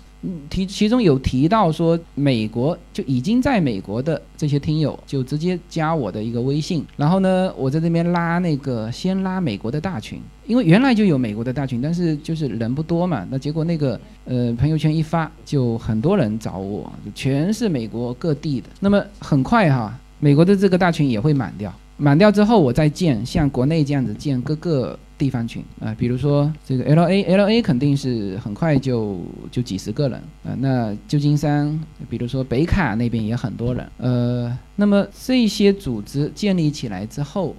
[0.50, 25.00] 提其中有提到说，美国就已经在美国的这些听友就直接加我的一个微信，然后呢，我在这边拉那个先拉美国的大群，因为原来就有美国的大群，但是就是人不多嘛，那结果那个呃朋友圈一发，就很多人找我，全是美国各地的，那么很快哈，美国的这个大群也会满掉，满掉之后我再建像国内这样子建各个。
[25.22, 30.58] 地方群啊，比如说这个 L A L A 肯定是很快就就几十个人啊。
[30.58, 31.80] 那旧金山，
[32.10, 33.88] 比如说北卡那边也很多人。
[34.00, 37.56] 呃，那么这些组织建立起来之后，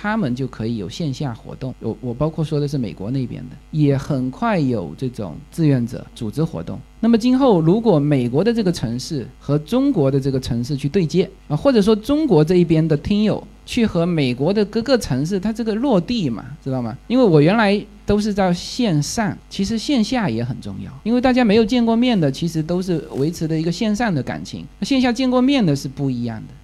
[0.00, 1.74] 他们就可以有线下活动。
[1.80, 6.78] 我我包括说的是美国那边的，也很快有这种志愿者组织活动。
[7.00, 13.42] 那么今后如果美国的这个城市和中国的这个城市去对接啊，或者说中国这一边的听友。
[13.68, 16.96] 去和美国的各个城市，它这个落地嘛，知道吗？
[17.08, 21.00] 因为我原来都是在线上，其实线下也很重要。
[21.02, 24.64] 因为大家没有见过面的，其实都是维持的一个线上的感情。
[24.78, 26.54] 那线下见过面的是不一样的。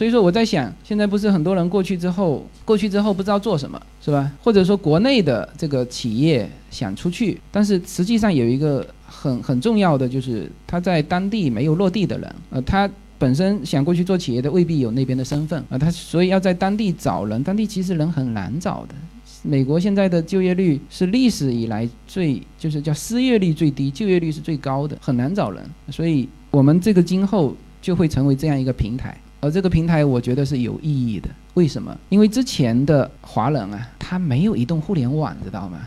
[0.00, 4.32] 所以说我在想，现在不是很多人过去之后，过去之后不知道做什么，是吧？
[4.42, 12.90] 或者说国内的这个企业想出去，但是实际上有一个很很重要的，就是他在当地没有落地的人，呃，他。
[13.18, 18.94] 本身想过去做企业的未必有那边的身份啊，他所以要在当地找人，当地其实人很难找的。
[19.42, 25.62] 美国现在的就业率是历史以来最，就是叫失业率最低，就业率是最高的，很难找人。
[25.90, 31.28] 所以我们这个今后就会成为这样一个平台，而这个平台我觉得是有意义的。
[31.54, 31.96] 为什么？
[32.10, 35.80] 因为之前的华人啊，他没有移动互联网，知道吗？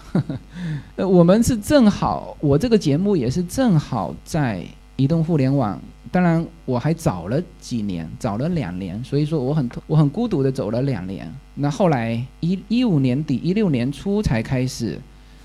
[0.98, 5.80] 呃，我们是正好，我这个节目也是正好在移动互联网。
[6.12, 11.32] 当然，我还早了几年，早了两年，所以说我很我很孤独的走了两年。
[11.56, 15.00] 那后来一一五年底、一六年初才开始。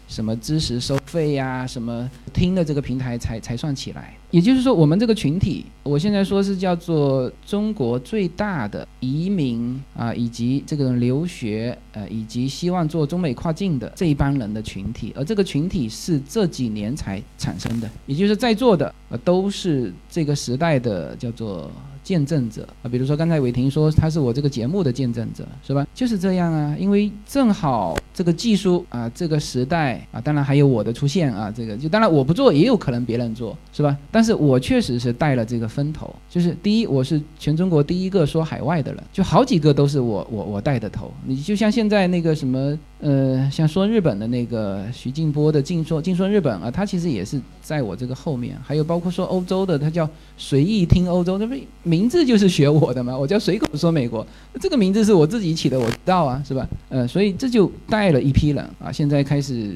[0.09, 1.67] 什么知识收费呀？
[1.67, 4.15] 什么听的这个平台才才算起来？
[4.31, 15.13] 也就是说，我们这个群体，我现在说是叫做中国最大的移民啊，以及这个留学呃，以及希望做中美跨境的这一帮人的群体。
[15.17, 21.71] 而这个群体是这几年才产生的，也就是在座的呃，都是这个时代的叫做。
[22.09, 25.87] 见证者啊，比如说刚才伟霆说他是我这个节目的见证者，是吧？
[25.93, 33.95] 就是这样啊，因为正好这个技术啊，这个时代啊，当然还有我的出现啊，这个就当然我不做也有可能别人做，是吧？
[34.11, 41.13] 但是我确实是带了这个风头，就是第一，我是全中国第一个说海外的人，就好几个都是我我我带的头。
[41.27, 54.27] 你就像现在那个什么呃，像说日本的那个徐静波的静说静说日本啊，他其实也是在我这个后面，还有包括说欧洲的，他叫随意听欧洲，那不名字就是学我的嘛，我叫随口说美国，
[54.61, 56.69] 这个名字是我自己起的，我知道啊，是吧？
[56.89, 59.73] 呃，所以这就带了一批人啊，现在开始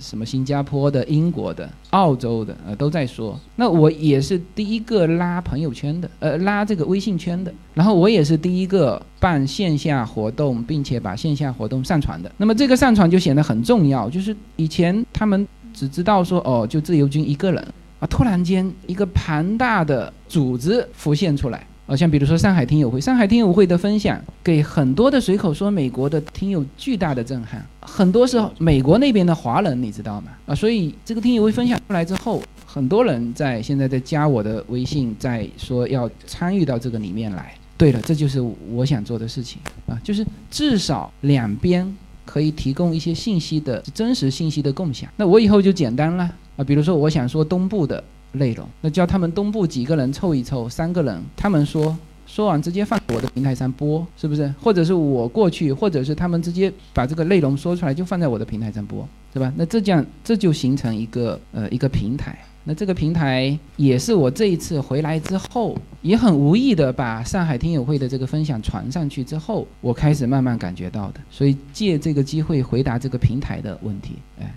[0.00, 3.38] 什么新加坡的、英国的、澳洲的，呃，都在说。
[3.56, 7.52] 那我也是第一个拉朋友圈的，呃，拉这个微信圈的。
[7.74, 12.30] 然后我也是第一个办线下活动，并且把线下活动上传的。
[12.38, 17.62] 那么这个上传就显得很重要，就是以前他们只知道说，哦，就自由军一个人。
[18.00, 18.06] 啊！
[18.06, 30.30] 突然间，一个庞大的组织浮现出来，啊，像比如说上海听友会，上海听友会的分享给很多的随口说美国的听友巨大的震撼，很多是美国那边的华人，你知道吗？
[30.46, 37.52] 啊，所以这个听友会分享出来之后，很多人在现在在加我的微信，在说要参与到这个里面来。
[37.76, 41.84] 对了，这就是我想做的事情啊，就是至少两边
[42.28, 45.08] 可以提供一些信息的真实信息的共享。
[45.16, 46.24] 那我以后就简单了。
[46.58, 54.52] 啊，比如说我想说东部的内容，那叫他们东部几个人凑一凑，三个人，他们说说完直接放我的平台上播，是不是？
[54.60, 59.50] 或者是我过去，或者是他们直接把这个内容说出来就放在我的平台上播，是吧？
[59.56, 62.38] 那这样这就形成一个呃一个平台。
[62.68, 71.20] 那这个平台也是我这一次回来之后，也很无意的把上海听友会的这个分享传上去之后，我开始慢慢感觉到的。
[71.30, 74.52] 所以借这个机会回答这个平台的问题，哎。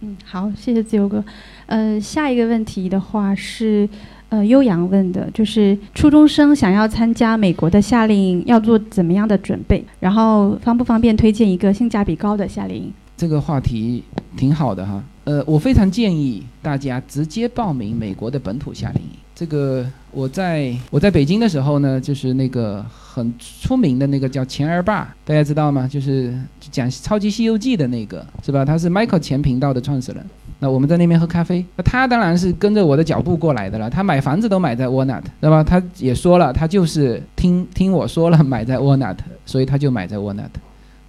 [0.00, 1.24] 嗯，好，谢谢自由哥。
[1.64, 3.88] 呃，下一个问题的话是，
[4.28, 9.82] 呃，悠扬问的，就是初中生想要参加美国的夏令营，要做怎么样的准备？
[9.98, 12.92] 然后方不方便推荐一个性价比高的夏令营？
[13.16, 14.04] 这个话题
[14.36, 15.02] 挺好的哈。
[15.30, 19.10] 呃，我非常建议大家直接报名美国的本土夏令营。
[19.32, 25.86] 这个我在我在北京的时候呢，就是那个很出名的那个叫钱儿爸，大家知道吗？
[25.86, 26.34] 就是
[26.72, 28.64] 讲超级西游记的那个，是吧？
[28.64, 30.26] 他是 Michael 钱频道的创始人。
[30.58, 33.88] 那我们在那边喝咖啡，那他当然是跟着我的脚步过来的了。
[33.88, 35.62] 他买房子都买在 Walnut，对吧？
[35.62, 39.16] 他也说了，他就是听听我说了买在 Walnut，
[39.46, 40.50] 所以他就买在 Walnut。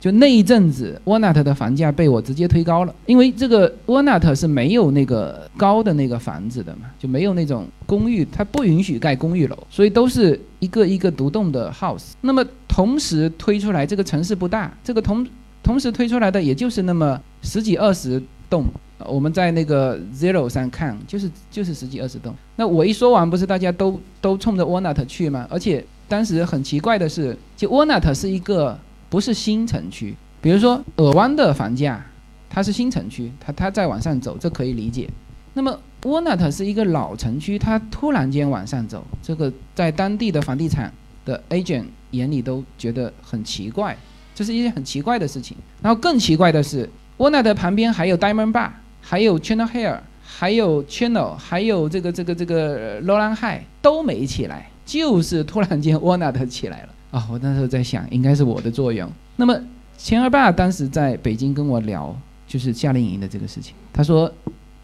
[0.02, 12.14] 就那一阵子，Walnut 的房价被我直接推高了，因为这个 Walnut 是没有那个高的那个房子的嘛，就没有那种公寓，它不允许盖公寓楼，所以都是一个一个独栋的 house。
[12.22, 15.24] 那么同时推出来，这个城市不大，这个同
[15.62, 18.66] 同时推出来的也就是那么十几二十栋。
[19.06, 22.34] 我们在那个 Zero 上看，就是就是十几二十栋。
[22.56, 25.45] 那我一说完，不是大家都都冲着 Walnut 去吗？
[25.47, 28.76] 而且当时很奇怪的是，就 Walnut 是一个。
[29.12, 32.01] 不是新城区，比如说尔湾的房价，
[32.49, 35.09] 它是新城区，它它在往上走，这可以理解。
[35.53, 40.93] 那么 Walnut 是一个老城区，它突然间往上走，这个在当地的房地产
[41.26, 43.97] 的 agent 眼里都觉得很奇怪，
[44.34, 45.57] 这是一件很奇怪的事情。
[45.82, 48.70] 然后更奇怪的是，Walnut 旁边还有 Diamond Bar，
[49.01, 56.89] 还有 Channel Hair，还有 Channel，还有这个这个这个 l o l a n High 都没起来，就是突然间 Walnut 起来了。
[57.12, 59.09] 啊，我那时候在想，应该是我的作用。
[59.36, 59.57] 那么
[59.97, 62.16] 钱二爸当时在北京跟我聊，
[62.47, 63.76] 就是夏令营的这个事情。
[63.93, 64.32] 他说，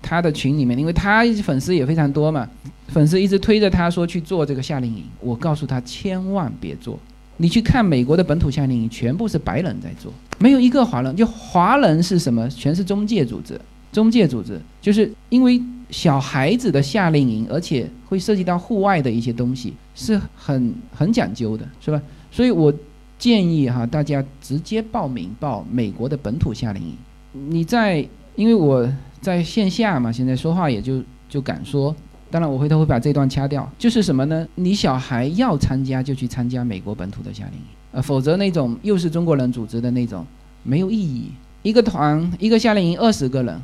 [0.02, 2.48] 他的群里面，因为他粉丝也非常多嘛，
[2.90, 5.04] 粉丝一直推着他说去做这个夏令营。
[5.20, 7.00] 我告诉他千万别做。
[7.38, 11.16] 你去看美国的本土夏令营，全部是白人在做，没有一个华人。
[11.16, 12.50] 就华人是什么？
[12.50, 13.60] 全是中介组织。
[13.92, 15.60] 中介组织就是因为
[15.90, 22.00] 小孩子的夏令营，而且会涉及到户外的一些东西，是很很讲究的，是吧？
[22.32, 22.74] 所以我
[23.18, 26.96] 建议哈，大家直接报名报美国的本土夏令营。
[27.32, 28.88] 你在，因为我
[29.22, 31.96] 在线下嘛，现在说话也就就敢说。
[32.30, 33.70] 当然，我回头会把这段掐掉。
[33.78, 34.46] 就是什么呢？
[34.56, 40.26] 你小孩要参加就去参加美国本土的夏令营，呃，否则那种又是中国人组织的那种
[40.64, 41.32] 没有意义。
[41.64, 43.62] 一个团一个夏令营二十个人，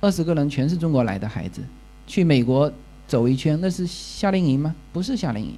[0.00, 1.62] 二十个人全是中国来的孩子，
[2.06, 2.70] 去美国
[3.06, 4.74] 走一圈，那是夏令营吗？
[4.92, 5.54] 不是夏令营。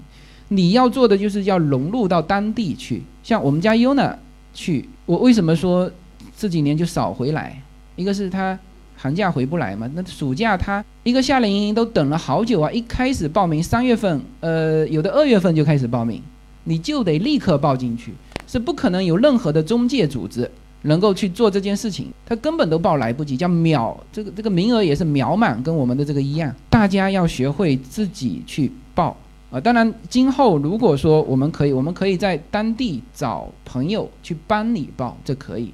[0.55, 4.16] 你要做的就是要融入到当地去，像我们家优呢，
[4.52, 5.90] 去我为什么说
[6.36, 7.61] 这几年就少回来？
[7.96, 8.57] 一个是他
[8.96, 12.70] 寒假回不来嘛，那暑假他一个夏令营都等了好久啊！
[12.70, 16.22] 一开始报名三月份，呃，有的二月份就开始报名，
[16.62, 18.14] 你就得立刻报进去，
[18.46, 20.48] 是不可能有任何的中介组织
[20.82, 29.16] 能够去做这件事情，他根本都报来不及，叫秒这个这个名额也是秒满，跟我们的这个一样，大家要学会自己去报。
[29.55, 35.72] 啊，当然，今后如果说我们可以，我们可以在当地找朋友去帮你报，这可以，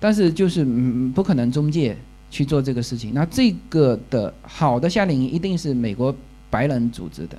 [0.00, 1.96] 但是就是嗯，不可能中介
[2.28, 3.12] 去做这个事情。
[3.14, 6.12] 那这个的好的夏令营一定是美国
[6.50, 7.38] 白人组织的，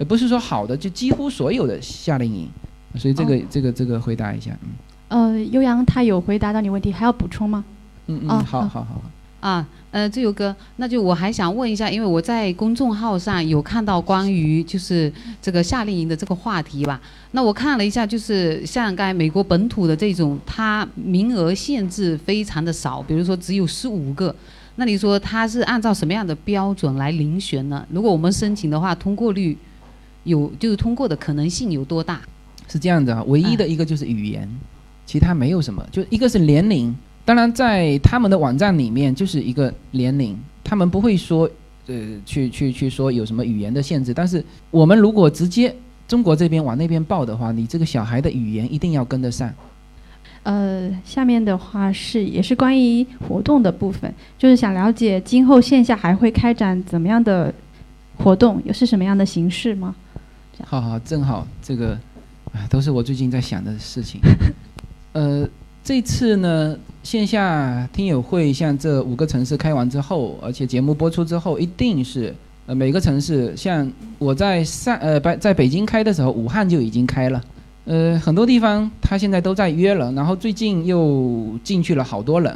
[0.00, 2.48] 而不是说好的就几乎所有的夏令营。
[2.96, 4.70] 所以这个这个这个回答一下，嗯。
[5.06, 7.64] 呃，悠扬他有回答到你问题，还要补充吗？
[8.08, 9.02] 嗯嗯，好好好好。
[9.40, 17.00] 啊，呃，自由哥，那就我还想问一下，因为我在公众号上有看到关于就是这个夏令营的这个话题吧。
[17.30, 24.34] 那我看了一下，就是像该美国本土的这种，它名额限制非常的少，比如说只有十五个。
[24.74, 27.86] 那你说它是按照什么样的标准来遴选呢？
[27.90, 29.56] 如果我们申请的话，通过率
[30.24, 32.20] 有就是通过的可能性有多大？
[32.68, 34.48] 是这样的啊，唯一的一个就是语言，
[35.06, 36.94] 其他没有什么，就一个是年龄。
[37.28, 41.46] 当然，在他们的网站里面就是一个年龄，他们不会说，
[41.86, 44.14] 呃，去去去说有什么语言的限制。
[44.14, 45.76] 但是我们如果直接
[46.06, 49.52] 中国这边往那边报的话，你这个小孩的语言一定要跟得上。
[50.44, 57.52] 呃，下面的话是也是关于活动的部分，就是想了解今后线下还会开展怎么样的
[58.16, 59.94] 活动，又是什么样的形式吗？
[60.64, 61.90] 好好，正好这个，
[62.54, 64.18] 啊，都是我最近在想的事情。
[65.12, 65.46] 呃。
[65.88, 72.34] 这次呢，线下听友会像这五个城市开完之后，而且节目播出之后，一定是
[72.66, 77.42] 呃每个城市，像我在上呃北在北京开的时候，武汉就已经开了，
[77.86, 82.54] 呃很多地方他现在都在约了，然后最近又进去了好多人，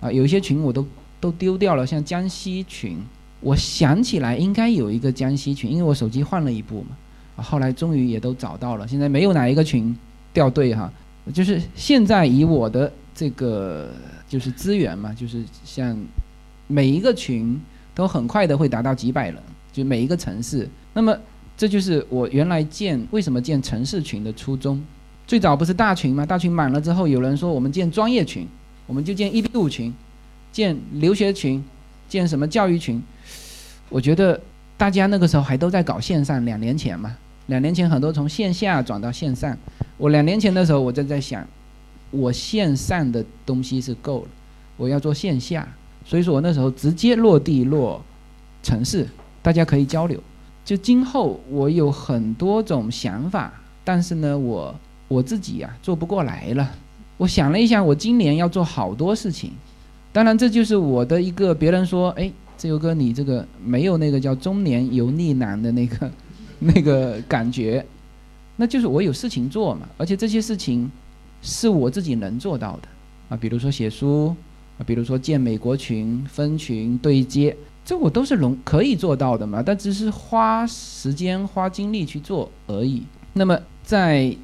[0.00, 0.84] 啊有一些群我都
[1.20, 2.98] 都丢掉了，像江西群，
[3.38, 9.96] 我想起来应该有一个江西群，因为我手机换了一部嘛，后来终于也都找到了，现在没有哪一个群
[10.32, 10.92] 掉队哈，
[11.32, 13.90] 就是现在以我的这个
[14.28, 15.96] 就是资源嘛，就是像
[16.66, 17.60] 每一个群
[17.94, 19.36] 都很快的会达到几百人，
[19.72, 21.16] 就每一个城市，那么
[21.56, 24.82] 这就是我原来建为什么建城市群的初衷。
[25.26, 26.24] 最早不是大群吗？
[26.24, 28.46] 大群满了之后，有人说我们建专业群，
[28.86, 29.92] 我们就建一比五群，
[30.52, 31.64] 建留学群，
[32.08, 33.02] 建什么教育群。
[33.88, 34.40] 我觉得
[34.76, 37.16] 大家那个时候还都在搞线上，两年前嘛，
[37.46, 39.56] 两年前很多从线下转到线上。
[39.96, 41.46] 我两年前的时候，我就在想，
[42.10, 44.28] 我线上的东西是够了，
[44.76, 45.66] 我要做线下，
[46.04, 48.02] 所以说我那时候直接落地落
[48.62, 49.08] 城市，
[49.42, 50.20] 大家可以交流。
[50.64, 53.52] 就今后我有很多种想法，
[53.84, 54.74] 但是呢，我
[55.06, 56.70] 我自己呀、做不过来了。
[57.16, 59.52] 我想了一下，我今年要做好多事情，
[60.12, 66.10] 当然这就是我的一个别人说，哎，自由哥你这个没有那个叫中年油腻男的那个
[66.58, 67.84] 那个感觉，
[68.56, 70.90] 那就是我有事情做嘛，而且这些事情
[71.42, 72.88] 是我自己能做到的
[73.28, 74.34] 啊，比如说写书
[74.78, 83.02] 啊，比如说建美国群、分群、对接，这我都是容可以做到的嘛，但只是花时间、花精力去做而已。
[83.32, 84.34] 那么在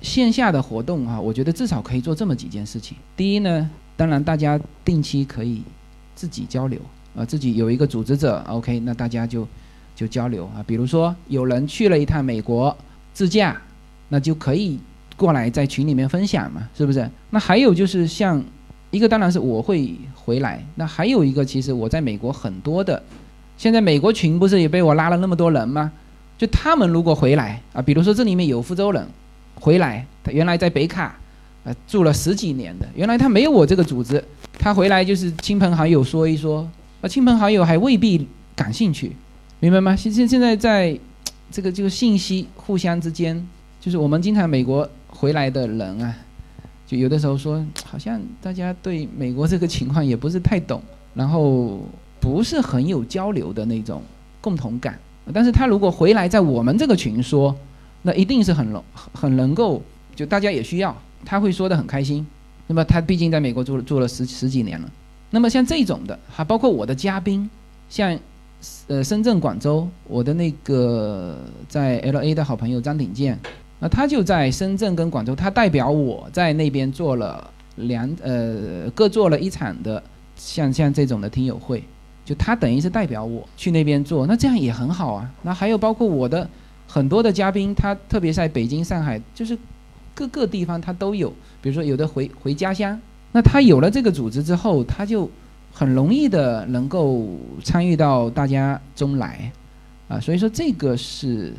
[0.00, 2.96] 线下的活动啊，我觉得至少可以做这么几件事情。
[3.16, 5.62] 第一呢，当然大家定期可以
[6.14, 6.80] 自己交流
[7.14, 9.46] 啊，自己有一个组织者，OK，那大家就
[10.00, 10.64] 就交流啊。
[10.66, 12.74] 比如说有人去了一趟美国
[13.12, 13.60] 自驾，
[14.08, 14.78] 那就可以
[15.14, 17.06] 过来在群里面分享嘛，是不是？
[17.28, 18.42] 那还有就是像
[18.90, 23.02] 一个当然是我会回来，那还有一个其实我在美国很多的，
[23.58, 25.92] 现在美国群不是也被我拉了那么多人吗？
[26.38, 29.06] 就他们如果回来啊，比如说这里面有福州人
[29.56, 31.14] 回来，他原来在北卡，
[31.64, 34.24] 呃住了十几年的，原来他没有我这个组织，
[34.58, 36.66] 他回来就是亲朋好友说一说，
[37.02, 38.26] 啊亲朋好友还未必
[38.56, 39.14] 感兴趣，
[39.62, 39.94] 明白吗？
[39.94, 40.98] 现现现在在
[41.52, 43.46] 这个这个信息互相之间，
[43.78, 46.16] 就是我们经常美国回来的人啊，
[46.86, 50.80] 就有的时候说，好像大家对美国这个情况也不是太懂，
[51.12, 51.78] 然后
[52.18, 54.02] 不是很有交流的那种
[54.40, 54.98] 共同感。
[55.34, 57.54] 但是他如果回来在我们这个群说，
[58.00, 58.82] 那一定是很能
[59.12, 59.82] 很能够，
[60.16, 62.26] 就大家也需要，他会说的很开心。
[62.66, 64.90] 那么他毕竟在美国住了住了十十几年了。
[65.32, 67.48] 那么像这种的，还包括我的嘉宾，
[67.90, 68.18] 像
[68.88, 71.38] 呃深圳、广州，我的那个
[71.68, 73.38] 在 L A 的好朋友张鼎健，
[73.78, 80.02] 那他就在深圳跟广州，他代表我在那边做了两呃各做了一场的
[80.36, 81.82] 像像这种的听友会。
[82.22, 85.28] 就他等于是代表我去那边做，那这样也很好啊。
[85.42, 86.48] 那还有包括我的
[86.86, 89.58] 很多的嘉宾，他特别在北京、上海，就是
[90.14, 91.32] 各个地方他都有。
[91.60, 93.00] 比如说有的回回家乡，
[93.32, 95.28] 那他有了这个组织之后，他就
[95.72, 97.28] 很容易的能够
[97.62, 99.50] 参与到大家中来
[100.08, 100.20] 啊。
[100.20, 101.52] 所以说这个是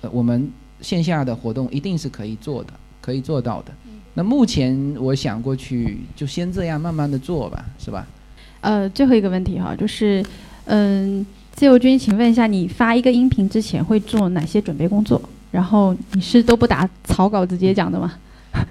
[0.00, 3.72] 呃我们线下的活动一定是可以做的，可以做到的。
[4.14, 8.06] 那目前我想过去就先这样慢慢的做吧，是吧？
[8.60, 10.24] 呃，最后一个问题哈，就是，
[10.66, 15.20] 嗯，自由军，请问一下，你发一个音频之前会做哪些准备工作？
[15.50, 18.12] 然后你是都不打草稿直接讲的吗？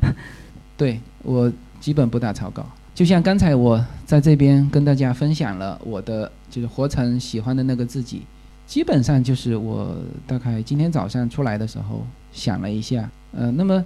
[0.77, 8.21] 对我基本不打草稿，就像刚才我在这边跟大家分享了我的就是活成喜欢的那个自己，
[8.67, 9.95] 基本上就是我
[10.27, 13.83] 大概今天早上出来的时候想了一下，呃，那么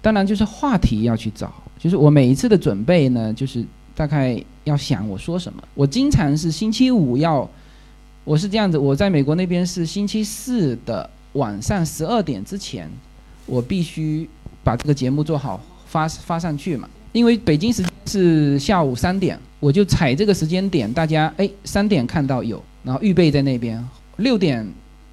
[0.00, 3.62] 当然就是话题要去找，就是我每一次的准备呢，就是
[3.94, 7.48] 大概要想我说什么，我经常是星期五要，
[8.24, 12.88] 我是这样子，我在美国那边是星期四的晚上十二点之前，
[13.44, 14.26] 我必须
[14.64, 15.60] 把这个节目做好。
[15.90, 23.82] 发发上去嘛，因为北京时间是下午三点，我就踩这个时间点，大家哎三点看到有，然后预备在那边，
[24.18, 24.66] 六点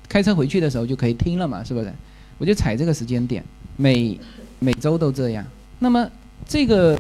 [0.08, 1.92] 开车回去的时候就可以听了嘛，是不是？
[2.38, 3.44] 我就踩这个时间点，
[3.78, 4.20] 每
[4.60, 5.46] 每周都这样。
[5.80, 6.10] 那么
[6.46, 6.94] 这个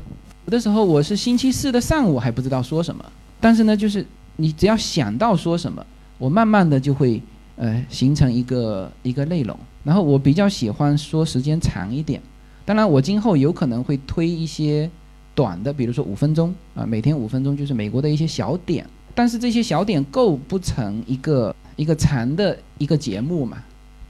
[0.45, 3.03] 有的时候我是星期四的上午还不知道说什么，
[3.39, 4.05] 但是呢，就是
[4.37, 5.85] 你只要想到说什么，
[6.17, 7.21] 我慢慢的就会
[7.57, 12.21] 呃形成一个一个内容，然后我比较喜欢说时间长一点。
[12.65, 14.89] 当然，我今后有可能会推一些
[15.35, 18.83] 短的，比如说五分钟啊，每天五分钟，就是美国的一些小点。
[19.13, 23.63] 但是这些小点构不成一个一个长的一个节目嘛，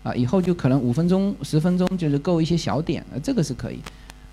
[0.04, 3.80] 啊，以后就可能五分钟、十分钟就是够一些小点，啊，这个是可以。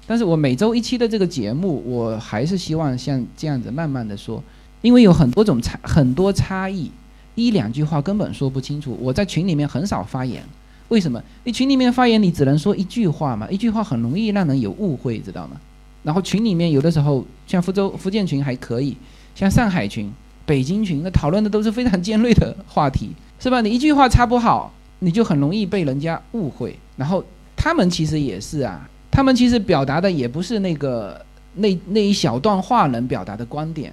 [0.06, 4.42] 但是我每周一期的这个节目，我还是希望像这样子慢慢的说，
[4.82, 6.90] 因为有很多种差很多差异，
[7.34, 8.96] 一两句话根本说不清楚。
[9.00, 10.44] 我在群里面很少发言。
[10.92, 11.18] 为什么？
[11.44, 15.56] 你群里面发言，你只能说一句话嘛，一句话很容易让人有误会，知道吗？
[16.02, 18.94] 然后群里面有的时候，像福州福建群还可以，
[19.34, 20.12] 像上海群，
[20.44, 23.08] 北京群，那讨论的都是非常尖锐的话题，
[23.40, 23.62] 是吧？
[23.62, 26.78] 你一句话插不好，你就很容易被人家误会。
[26.98, 27.24] 然后
[27.56, 31.24] 他们其实也是啊，他们其实表达的也不是那个
[31.54, 33.90] 那那一小段话能表达的观点，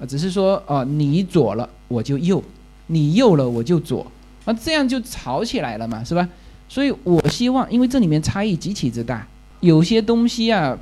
[0.00, 2.42] 啊，只是说啊，你左了我就右，
[2.88, 4.04] 你右了我就左，
[4.44, 6.28] 啊，这样就吵起来了嘛，是吧？
[6.68, 9.26] 所以我希望，因为这里面差异极其之大，
[9.60, 10.76] 有些东西啊，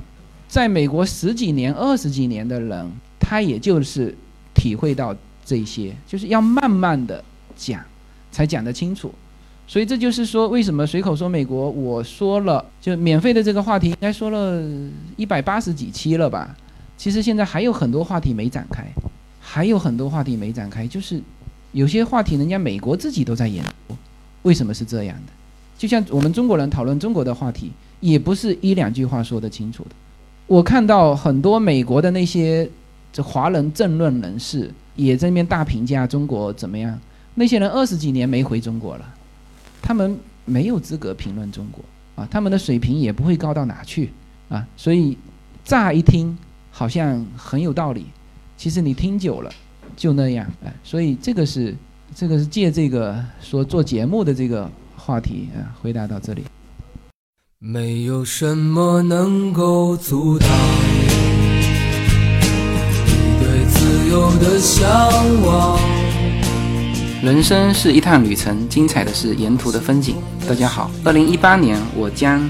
[0.47, 4.15] 在美国十几年、二十几年的人，他也就是
[4.53, 7.23] 体会到这些，就是要慢慢的
[7.55, 7.81] 讲，
[8.31, 9.13] 才讲得清楚。
[9.65, 14.61] 所以这就是说，为什么随口说美国，我说了就免费的这个话题，应该说了
[15.15, 16.55] 一百八十几期了吧？
[16.97, 18.85] 其实现在还有很多话题没展开，
[19.39, 21.21] 还有很多话题没展开，就是
[21.73, 23.95] 有些话题人家美国自己都在研究，
[24.43, 25.33] 为什么是这样的？
[25.77, 29.89] 就像我们中国人讨论中国的话题，也不是一两句话说得清楚的。
[30.47, 32.69] 我看到很多美国的那些
[33.11, 36.97] 这华人政论人士也在那边大评价中国怎么样，
[37.35, 39.13] 那些人二十几年没回中国了。
[39.81, 41.83] 他们没有资格评论中国
[42.15, 44.11] 啊，他们的水平也不会高到哪去
[44.47, 45.17] 啊，所以
[45.65, 46.37] 乍一听
[46.71, 48.05] 好像很有道理，
[48.57, 49.51] 其实你听久了
[49.95, 51.75] 就那样哎，所以这个是
[52.15, 56.43] 这个是借这个说做节目的这个话题啊，回答到这里。
[57.59, 60.49] 没有什么能够阻挡
[63.07, 64.85] 你对自由的向
[65.45, 65.79] 往。
[67.23, 70.17] 人生是一趟旅程，精彩的是沿途的风景。
[70.45, 72.49] 大家好，二零一八年我将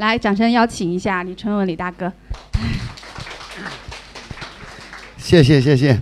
[0.00, 2.10] 来，掌声邀请一下李春文李大哥。
[5.18, 6.00] 谢谢谢谢，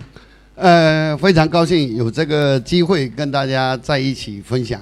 [0.55, 4.79] 呃，非常高兴有这个机会跟大家在一起分享。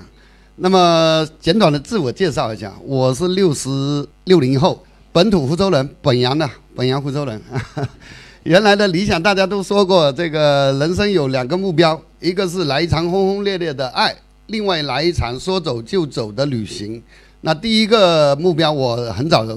[0.57, 7.41] 那么简短的自我介绍一下，我是六十六零后，本土福州人，本阳的，本阳福州人。
[8.45, 14.15] 原来的理想大家都说过，这个人生有两个目标，一个是来一场轰轰烈烈的爱，
[14.45, 17.01] 另外来一场说走就走的旅行。
[17.47, 19.47] 那第一个目标我很早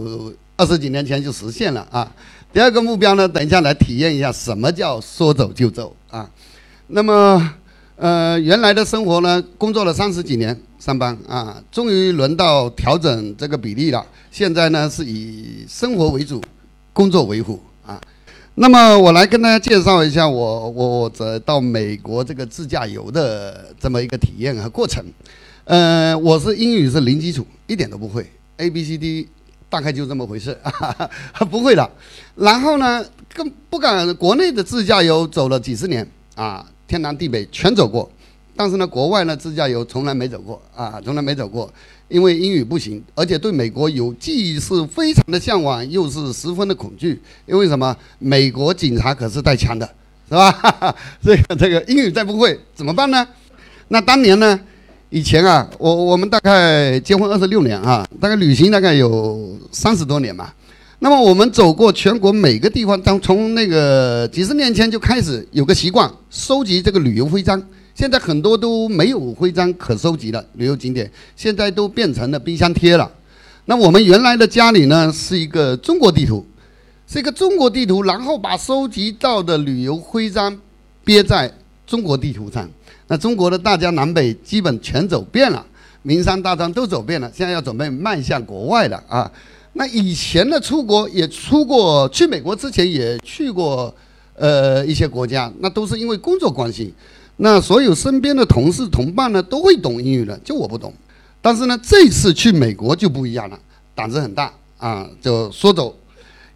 [0.57, 2.09] 二十几年前就实现了啊。
[2.53, 6.30] 第二个目标呢，等一下来体验一下什么叫说走就走啊。
[6.86, 7.53] 那么，
[7.97, 14.07] 呃，原来的生活呢，工作了三十几年上班啊，终于轮到调整这个比例了。
[14.30, 16.41] 现在呢是以生活为主，
[16.93, 18.01] 工作为辅啊。
[18.55, 25.05] 那么我来跟大家介绍一下我我这到美国这个自驾游的这么一个体验和过程。
[25.71, 29.29] 呃，我是英语是零基础，一点都不会，A B C D
[29.68, 30.59] 大概就这么回事，
[31.49, 31.91] 不会的。
[32.35, 36.05] 然后呢，更不敢国内的自驾游走了几十年
[36.35, 38.11] 啊，天南地北全走过，
[38.57, 41.73] 但是呢，国外呢自驾游从来没走过啊，从来没走过，
[42.09, 47.97] 因为英语不行，而且对美国有既是非常的向往，又是十分的恐惧，因为什么？
[48.18, 49.89] 美国警察可是带枪的，
[50.29, 50.97] 是吧？
[51.23, 53.25] 这个这个英语再不会怎么办呢？
[53.87, 54.59] 那当年呢？
[55.13, 60.49] 以前啊，我我们大概结婚二十六年啊，大概旅行大概有三十多年嘛。
[61.01, 67.61] 那么我们走过全国每个地方，当从那个几十年前就开始有个习惯，收集这个旅游徽章。
[67.93, 73.11] 现在很多都没有徽章可收集了，旅游景点现在都变成了冰箱贴了。
[73.65, 76.47] 那我们原来的家里呢，是一个中国地图，
[77.09, 80.57] 是一个中国地图，然后把收集到的旅游徽章
[81.05, 81.53] 憋在
[81.85, 82.71] 中国地图上。
[83.11, 85.67] 那中国的大江南北基本全走遍了，
[86.03, 89.29] 名山大川都走遍了，现在要准备迈向国外了啊！
[89.73, 93.93] 那以前的出国也出过，去美国之前也去过，
[94.35, 96.95] 呃，一些国家，那都是因为工作关系。
[97.39, 100.95] 那所有身边的同事同伴呢，都会懂英语的，就我不懂。
[101.43, 103.59] 但是呢，这次去美国就不一样了，
[103.93, 105.93] 胆子很大啊，就说走，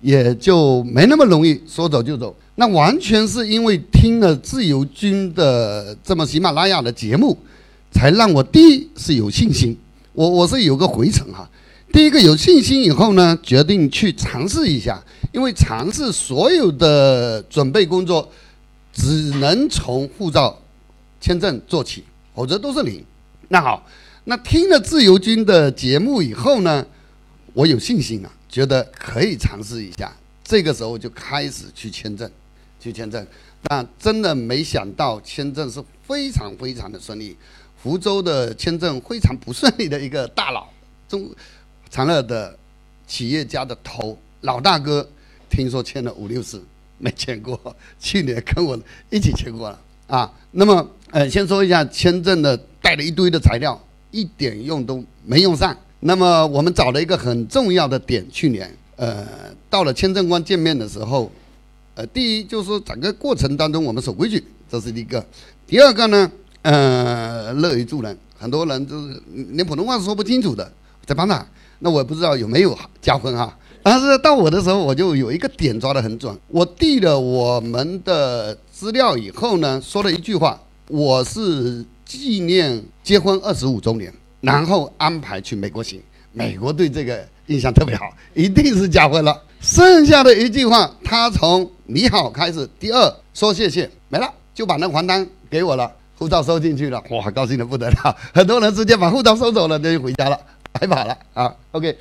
[0.01, 2.33] 也就没那么容易说走就走。
[2.57, 7.37] 那完全是因为听了自由军的这么喜马拉雅的节目，
[7.91, 9.77] 才让我第一是有信心。
[10.13, 11.51] 我我是有个回程哈，
[11.93, 15.03] 第一个有信心以后呢，决定去尝试一下，
[15.33, 18.31] 因为尝试所有的准备工作，
[18.93, 20.57] 只能从护照、
[21.21, 23.05] 签证做起，否则都是零。
[23.49, 23.85] 那好，
[24.23, 26.87] 那听了自由军的节目以后呢，
[27.53, 30.13] 我有信心了，觉得可以尝试一下。
[30.45, 32.31] 这个时候就开始去签证，
[32.85, 33.27] 去签证。
[33.67, 37.35] 但真的没想到签证是非常非常的顺利，
[37.83, 40.69] 福州的签证非常不顺利的一个大佬，
[41.09, 41.31] 中
[41.89, 42.55] 长乐的
[43.07, 45.09] 企业家的头老大哥，
[45.49, 46.63] 听说签了五六次
[46.99, 47.59] 没签过，
[47.99, 48.79] 去年跟我
[49.09, 50.31] 一起签过了啊。
[50.51, 55.75] 那么呃，先说一下签证的带了一堆的材料，一点用都没用上。
[56.01, 59.27] 那么我们找了一个很重要的点，去年呃
[59.71, 61.33] 到了签证官见面的时候。
[61.95, 65.21] 呃，第一就是说整个过程当中我们守规矩，这是一个；
[65.67, 66.31] 第二个呢，
[66.63, 69.23] 呃，乐于助人，很多人就是
[69.53, 70.73] 连普通话说不清楚的，
[71.07, 71.47] 在帮他。
[71.79, 73.57] 那我不知道有没有加分哈。
[73.83, 76.35] 但是到我的时候，我就有一个点抓得很准。
[76.49, 86.01] 我递了我们的资料以后呢，说了一句话：我是纪念结婚二十五周年，然后安排去美国行。
[86.33, 89.41] 美国对这个印象特别好，一定是加分了。
[89.65, 98.15] 剩下的一句话，他从你好开始，第二说谢谢没了，就把那还单给我了，护照收进去了，哇，高兴的不得了。
[98.35, 100.39] 很多人直接把护照收走了，那就回家了，
[100.71, 101.51] 白跑了啊。
[101.73, 101.97] OK，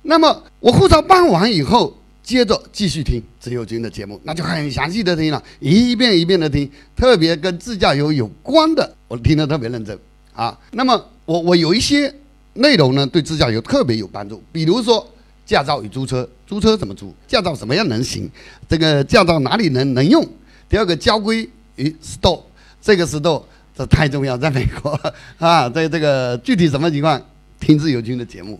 [0.00, 9.98] 那么我护照办完以后，接着继续听自由军的节目，那就很详细的听了，一遍一遍的听，特别跟自驾游有关的，我听得特别认真
[10.32, 10.58] 啊。
[10.70, 12.14] 那么我我有一些。
[12.54, 14.42] 内容呢，对自驾游特别有帮助。
[14.52, 15.08] 比如说，
[15.44, 17.14] 驾照与租车，租车怎么租？
[17.26, 18.30] 驾照什么样能行？
[18.68, 20.26] 这个驾照哪里能能用？
[20.68, 22.40] 第二个，交规与 store，
[22.80, 23.42] 这个 store
[23.76, 24.98] 这太重要，在美国
[25.38, 27.20] 啊，在这个具体什么情况，
[27.60, 28.58] 听自由军的节目。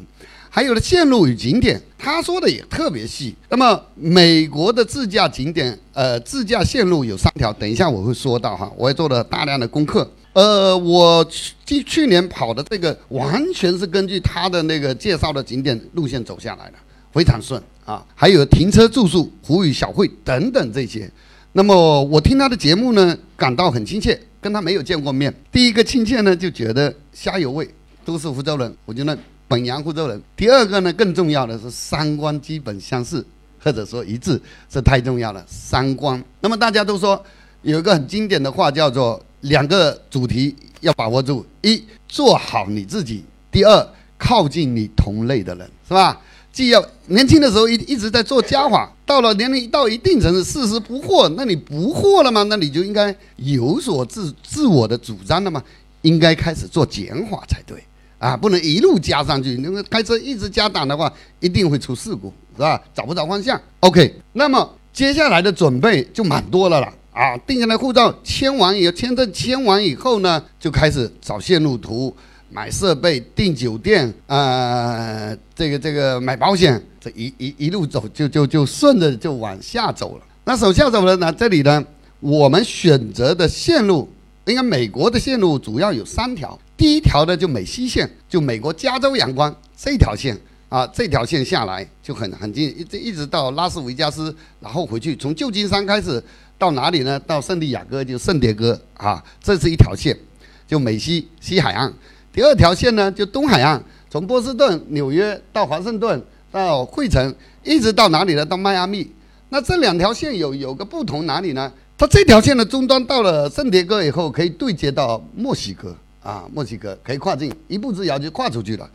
[0.50, 3.34] 还有的线路与景点，他说的也特别细。
[3.48, 10.06] 那么美国的自驾景点，呃，自驾线路有三条，等一下我会说到哈，我也做了大量的功课。
[10.34, 11.22] 呃，我
[11.66, 16.74] 去去年跑的这个完全是根据他的那个介绍的景点路线走下来的，
[17.12, 18.02] 非常顺啊。
[18.14, 21.10] 还有停车住宿、湖与小会等等这些。
[21.52, 25.34] 那么我听他的节目呢，感到很亲切，跟他没有见过面。
[25.52, 27.68] 第一个亲切呢，就觉得虾有味，
[28.02, 29.16] 都是福州人，我觉得
[29.46, 30.18] 本阳福州人。
[30.34, 33.22] 第二个呢，更重要的是三观基本相似，
[33.60, 35.44] 或者说一致，这太重要了。
[35.46, 36.24] 三观。
[36.40, 37.22] 那么大家都说
[37.60, 39.22] 有一个很经典的话叫做。
[39.42, 43.88] 两个主题要把握住：一，做好你自己；第二，
[44.18, 46.20] 靠近你同类的人，是吧？
[46.52, 52.42] 既要年轻的时候一一直在做加法，到了年龄到一定程度，四十不惑，那你不惑了吗？
[52.42, 55.62] 那你就应该有所自自我的主张了吗？
[56.02, 57.82] 应该开始做减法才对
[58.18, 59.54] 啊，不能一路加上去。
[59.54, 62.80] 因为开车一直加档的话，一定会出事故，是吧？
[62.92, 63.58] 找不着方向。
[63.80, 66.92] OK，那么接下来的准备就蛮多了了。
[67.12, 72.14] 啊，定下来护照签完以后，签证签完以后呢，就开始找线路图、
[72.48, 80.24] 买设备、订酒店，呃，这个这个买保险，这一一一路走，就就就顺着就往下走了。
[80.44, 81.30] 那手下走了呢？
[81.30, 81.84] 这里呢，
[82.18, 84.10] 我们选择的线路，
[84.46, 86.58] 应该美国的线路主要有三条。
[86.78, 90.34] 第一条呢，就美西线，就美国加州阳光这条线
[90.70, 96.24] 啊，这条线下来就很很近，一直一直到拉斯维加斯，然后回去，从旧金山开始。
[96.62, 97.18] 到哪里呢？
[97.26, 100.16] 到圣地亚哥就圣迭戈啊，这是一条线，
[100.64, 101.92] 就美西西海岸。
[102.32, 107.34] 第二条线呢，就东海岸，从波士顿、纽约到华盛顿到惠城，
[107.64, 108.46] 一直到哪里呢？
[108.46, 109.10] 到迈阿密。
[109.48, 111.72] 那这两条线有有个不同哪里呢？
[111.98, 115.92] 它这条线的终端到了圣迭戈以后，可以对接到墨西哥
[116.22, 118.88] 啊，墨西哥可以跨境，一步之遥就跨出去了。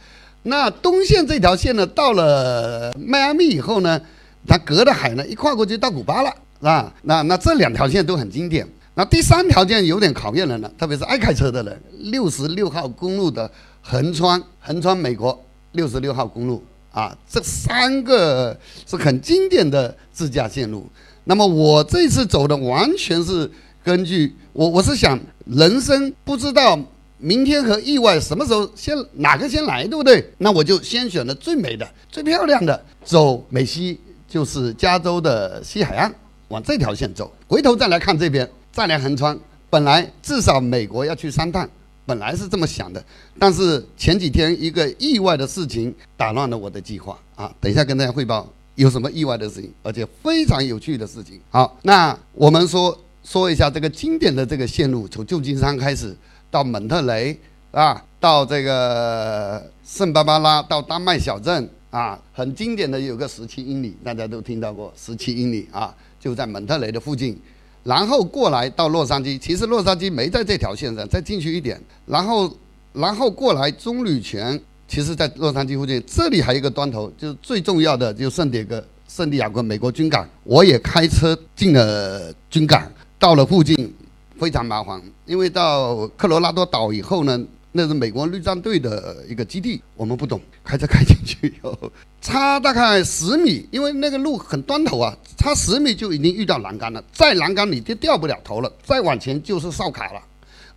[0.43, 3.99] 那东线这条线呢，到了迈阿密以后呢，
[4.47, 6.33] 它隔着海呢，一跨过去到古巴了。
[6.59, 6.93] 是吧？
[7.03, 8.67] 那那这两条线都很经典。
[8.95, 11.81] 那第三条线有点考验人了，特别是爱开车的人。
[12.11, 13.49] 六十六号公路的
[13.81, 15.39] 横穿横穿美国
[15.73, 20.89] 六十六号公路啊，这三个是很经典的自驾线路。
[21.25, 23.49] 那么我这次走的完全是
[23.83, 26.79] 根据我我是想，人生不知道
[27.19, 30.27] 明天和意外什么时候先哪个先来，对不对？
[30.39, 36.11] 那我就先选了最美的、最漂亮的，走美西，就是加州的西海岸。
[36.49, 39.37] 往这条线走，回头再来看这边，再来横穿。
[39.69, 41.69] 本来至少美国要去三趟，
[42.05, 43.03] 本来是这么想的，
[43.37, 47.53] 但是前几天一个意外的事情打乱了我的计划啊！
[47.59, 51.37] 等一下跟大家汇报有什么意外的事情，而且非常有趣的事情。
[51.49, 56.15] 好，那我们说说一下这个经典的这个线路，从旧金山开始
[56.49, 57.37] 到蒙特雷
[57.71, 67.39] 啊，到这个圣巴巴拉，到丹麦小镇，啊，很经典的有个十七英里，大家都听到过十七英里啊，就在蒙特雷的附近。
[67.83, 72.53] 然后过来到洛杉矶，其实洛杉矶没在这条线上，再进去一点，然后
[72.93, 76.03] 然后过来棕榈泉，其实在洛杉矶附近。
[76.05, 80.27] 这里还有一个端头，就是最重要的，就圣迭戈、圣地亚哥美国军港。
[80.43, 83.93] 我也开车进了军港，到了附近
[84.37, 87.41] 非常麻烦，因为到科罗拉多岛以后呢。
[87.73, 91.91] 那是美国陆战队的一个基地，我们不懂，开车开进去以后，
[92.21, 100.21] 差大概十米，因为那个路很端头啊，差十米就已经遇到栏杆了，再栏杆你就掉不了头了，再往前就是哨卡了，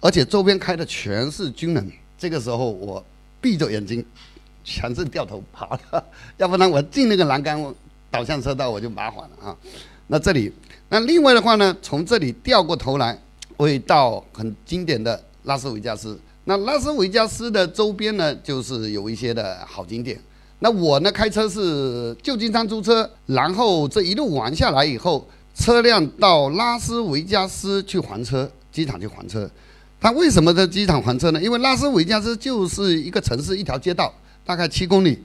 [0.01, 1.91] 而且周边开的全是军人。
[2.19, 3.03] 这个时候我
[3.41, 4.05] 闭着眼睛，
[4.63, 6.05] 全是掉头跑的，
[6.37, 7.75] 要不然我进那个栏杆
[8.11, 9.57] 导向车道我就麻烦了啊。
[10.09, 10.53] 那这里，
[10.89, 13.19] 那另外的话呢，从这里掉过头来，
[13.57, 16.21] 会到很经典的拉斯维加斯。
[16.51, 20.19] 那拉斯维加斯的周边呢，就是有一些的好景点。
[20.59, 25.25] 那我呢，开车是旧金山租车，然后这一路玩下来以后，
[25.55, 29.49] 车辆到拉斯维加斯去还车，机场去还车。
[30.01, 31.41] 他为什么在机场还车呢？
[31.41, 34.13] 因为拉斯维加斯就是一个城市，一条街道，
[34.45, 35.17] 大概七公里。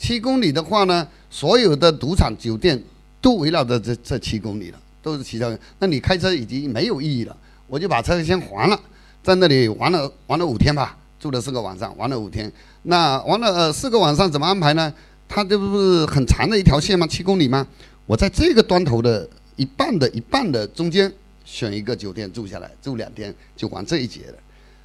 [0.00, 2.82] 七公里的话呢，所有的赌场、酒店
[3.20, 5.56] 都围绕着这这七公里了，都是其他。
[5.78, 7.36] 那你开车已经没有意义了，
[7.68, 8.80] 我就把车先还了。
[9.22, 12.50] 在那里玩了玩了五天吧，住了四个晚上，玩了五天。
[12.82, 14.92] 那玩了呃四个晚上怎么安排呢？
[15.28, 17.06] 它这不是很长的一条线吗？
[17.06, 17.66] 七公里吗？
[18.06, 21.10] 我在这个端头的一半的一半的中间
[21.44, 24.34] 选一个酒店住下来，住两天就玩这一节的。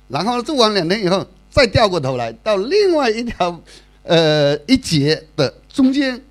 [0.08, 3.60] 然后住完两天以后，再掉过头来到另外一条
[4.04, 6.22] 呃一节的中间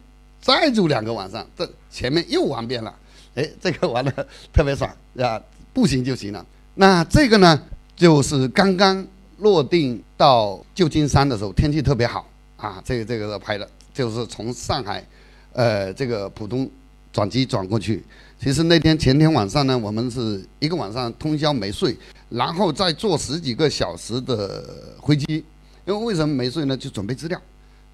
[0.41, 2.95] 再住两个晚上，这前面又玩遍了。
[3.35, 4.13] 哎，这个玩的
[4.53, 4.89] 特别爽
[5.19, 5.43] 啊，
[5.75, 6.47] 步行就行了。
[6.77, 7.61] 那这个呢？
[7.97, 9.05] 就是刚刚
[9.39, 12.29] 落定到旧金山的时候，天气特别好
[12.59, 12.81] 啊！
[12.85, 15.03] 这个这个拍的，就是从上海，
[15.55, 16.71] 呃，这个浦东
[17.11, 18.05] 转机转过去。
[18.39, 21.97] 其实那天前天晚上呢，我们是一个晚上通宵没睡，
[22.29, 24.63] 然后再坐十几个小时的
[25.03, 25.43] 飞机。
[25.87, 26.77] 因为为什么没睡呢？
[26.77, 27.41] 就准备资料，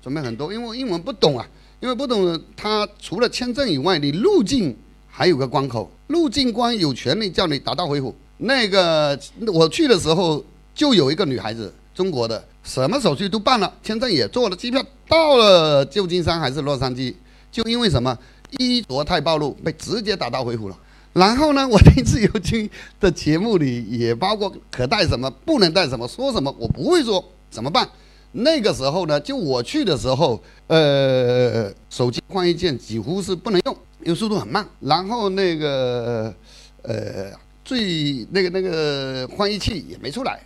[0.03, 0.53] 准备很多。
[0.53, 1.47] 因为英文不懂啊，
[1.79, 4.77] 因为不懂，他除了签证以外，你入境
[5.07, 8.13] 还有个关口，入境官有权利叫你打道回府。
[8.45, 9.17] 那个
[9.47, 17.15] 我去的时候，就有一个女孩子，中国的，什么手续都办了，签证也做了，机票到了旧金山还是洛杉矶，
[17.53, 18.19] 就因为什么
[18.59, 20.77] 衣着太暴露，被直接打道回府了。
[21.13, 22.69] 然后呢，我听自由军
[22.99, 27.89] 的节目里也包括可带什么，不能带什么，说什么我不会说，怎么办？
[28.33, 34.67] 那个时候呢，就我去的时候，呃，手机换一件几乎是不能用，因为速度很慢。
[34.81, 36.35] 然后那个，
[36.83, 37.31] 呃。
[37.73, 40.39] 最那个那个翻译器也没出来，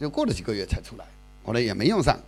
[0.00, 1.04] 就过了几个月才出来，
[1.44, 2.18] 后来也没用上。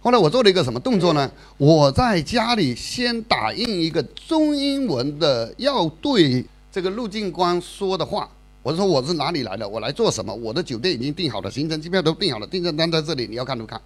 [0.00, 1.30] 后来我做了一个什么动作呢？
[1.58, 8.28] 我在家里先打印一个中英文的要对这个入境官说的话。
[8.64, 10.34] 我说我是哪里来的，我来做什么？
[10.34, 13.80] 我的酒店已经订好了，行程机票都订好了，订正单在这里，你要看不看？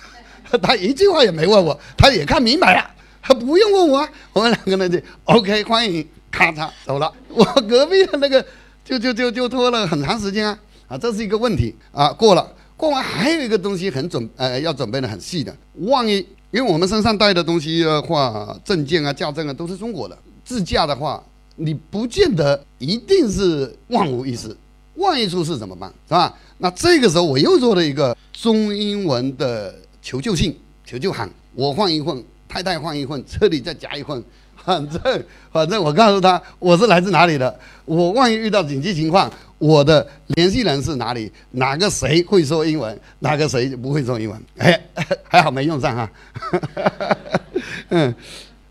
[0.62, 4.08] 他一句话也没问我，他也看明白了，他不用问我。
[4.32, 7.12] 我们两个人就 OK，欢迎，咔嚓走了。
[7.28, 8.42] 我隔壁的那个。
[8.86, 10.56] 就就就就拖了很长时间啊
[10.86, 12.12] 啊，这是一个问题啊。
[12.12, 15.52] 过了，过完还有一个东西很准呃，要准备的很细的。
[15.80, 16.18] 万一
[16.52, 21.20] 因为我们身上带的东西的话，证件啊、驾证啊都是中国的，自驾的话，
[21.56, 24.56] 你不见得一定是万无一失。
[24.94, 25.92] 万一出事怎么办？
[26.06, 26.32] 是吧？
[26.58, 34.22] 那这个时候我又做了一个中英文的求救信、求救函，我换一份，太太换一份，车里再加一份。
[34.66, 40.04] 反正反正我告诉他我是来自哪里的，我万一遇到紧急情况，我的
[40.34, 44.82] 联系人是哪里，哪个谁会说英文，哪个谁不会说英文， 哎，
[45.22, 46.10] 还好没用上哈，
[47.90, 48.12] 嗯，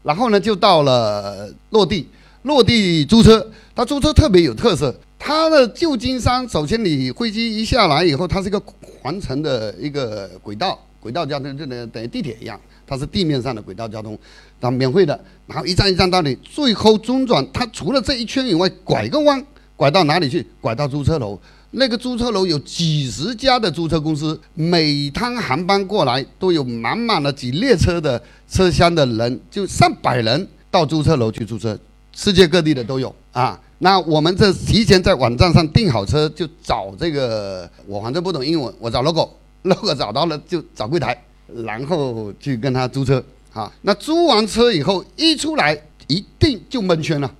[0.04, 2.10] 然后呢就到了落地，
[2.42, 8.62] 落地租车，他租车特别有特色，他的旧金山首先你飞机一下来以后，它是一个
[9.02, 12.60] 环城的一个轨道，轨道交通就等于地铁一样。
[12.88, 14.18] 它是地面上的轨道交通，
[14.60, 19.44] 然后免费的，然后一站一站到底，最后中转，它除了这一圈以外，拐个弯，
[19.76, 20.46] 拐到哪里去？
[20.62, 21.40] 拐到租车楼。
[21.78, 31.78] 那个租车楼有几十家的租车公司，每趟航班过来都有满满的几列车的车厢的人，就上百人到租车楼去租车，
[32.14, 33.60] 世界各地的都有啊。
[33.80, 41.22] 那我们这提前在网站上订好车，就找这个，我反正不懂英文，我找 logo，logo 找到了就找柜台。
[41.66, 43.24] 然后去跟他租车，
[43.54, 47.32] 啊，那租完车以后一出来一定就蒙圈了。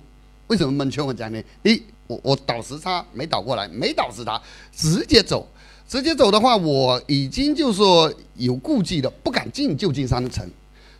[0.46, 1.04] 为什么蒙圈？
[1.04, 1.42] 我讲呢？
[1.64, 4.40] 一，我我倒时差没倒过来，没倒时差，
[4.72, 5.48] 直接走，
[5.88, 10.48] 直接走的话，我已经就说有顾忌的，不敢进旧金山的城。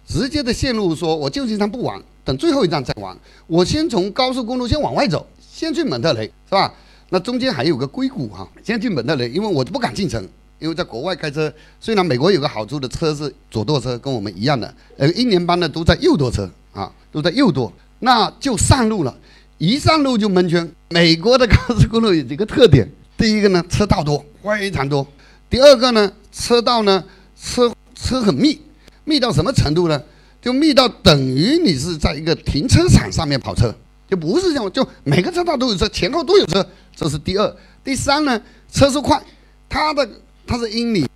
[0.05, 6.73] 直接的线路说，我旧金山不玩，等最后一站再玩，我先从高速公路先往外走，先去蒙特雷，是吧？
[7.11, 10.29] 那中间还有个硅谷哈，先去蒙特雷，因为我不敢进城，
[10.59, 19.15] 因为在国外开车，虽然美国有个好处的车是左舵车，跟我们一样的，呃，一年班的都在右舵车啊，都在右舵，那就上路了，
[19.59, 20.69] 一上路就蒙圈。
[20.91, 25.07] 美国的高速公路有几个特点，第一个呢，车道多，非常多；
[25.51, 27.05] 第二个呢，车道呢，
[27.41, 28.61] 车车很密，
[29.05, 30.03] 密到什么程度呢？
[30.41, 33.75] 就密到等于你是在一个停车场上面跑车。
[34.09, 37.57] 就不是这样，就每个车道都有车，前后都有车，这是第二。
[37.83, 38.41] 第三呢，
[38.71, 39.21] 车速快，
[39.69, 40.09] 它的
[40.47, 41.07] 它是英里，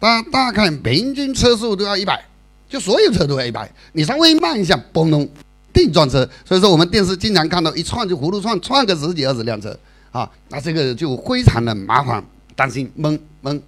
[0.00, 2.24] 大大概平均车速都要一百，
[2.68, 5.28] 就所有车都要一百，你稍微慢一下，嘣咚，
[5.72, 6.28] 定撞车。
[6.44, 9.78] 所以说我们电视经常看到一撞就葫芦撞，撞个十几二十辆车
[10.10, 12.24] 啊，那这个就非常的麻烦，
[12.56, 13.60] 担心懵懵。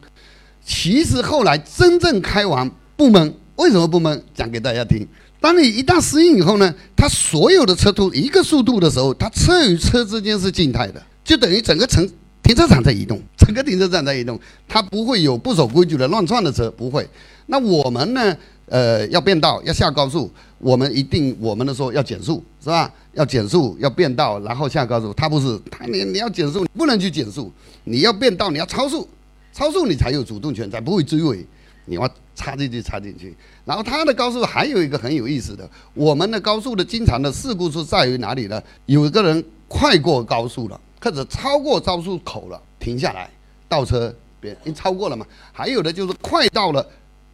[0.65, 4.21] 其实后来真正开完不懵，为什么不懵？
[4.35, 5.07] 讲给大家听。
[5.41, 12.07] 当你一旦适应以后呢，它所有的车都一个速度的时候，它车与车之间是静态的，就等于整个城
[12.43, 14.39] 停车场在移动，整个停车场在移动，
[14.69, 17.09] 它不会有不守规矩的乱窜的车，不会。
[17.47, 18.37] 那我们呢？
[18.67, 22.89] 呃，要变道，要下高速，我们一定我们的说要减速，是吧？
[23.15, 25.13] 要减速，要变道，然后下高速。
[25.15, 29.09] 它不是，它你你要减速，不能去减速，你要变道，你要超速，
[29.53, 31.45] 超速你才有主动权，才不会追尾。
[31.87, 33.35] 你要插进去，插进去。
[33.65, 38.63] 然后它的高速还有一个很有意思的，我们的高速的经常的事故是在于哪里呢？
[38.87, 43.31] 有一个人快过高速了，或者超过高速口了，停下来
[43.69, 45.27] 倒车，别因超过了嘛。
[45.53, 46.87] 还有的就是快到了，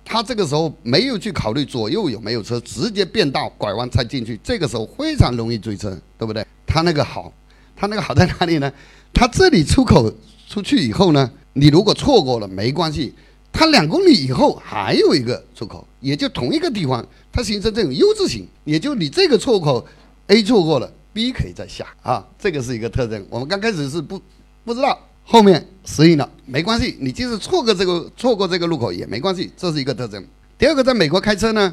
[0.04, 6.46] 他这个时候没有去考虑左右有没有车，直接变道拐弯才进去，这个时候非常容易追车，对不对？
[6.66, 7.32] 他那个好，
[7.74, 8.72] 他那个好在哪里呢？
[9.12, 10.12] 他这里出口
[10.48, 13.14] 出去以后呢，你如果错过了没关系。
[13.58, 17.02] 它两公里以后还有一个出口，也就同一个地方，
[17.32, 19.82] 它形成这种 U 字形，也就你这个出口
[20.26, 23.26] A 错过了，B 可以再下啊，这个是一个特征。
[23.30, 24.20] 我们刚开始是不
[24.66, 30.22] 不知道，后面适应了，没关系，你即使错过这个错过这个路口也没关系，这是一个特征。
[30.58, 31.72] 第二个，在美国开车呢，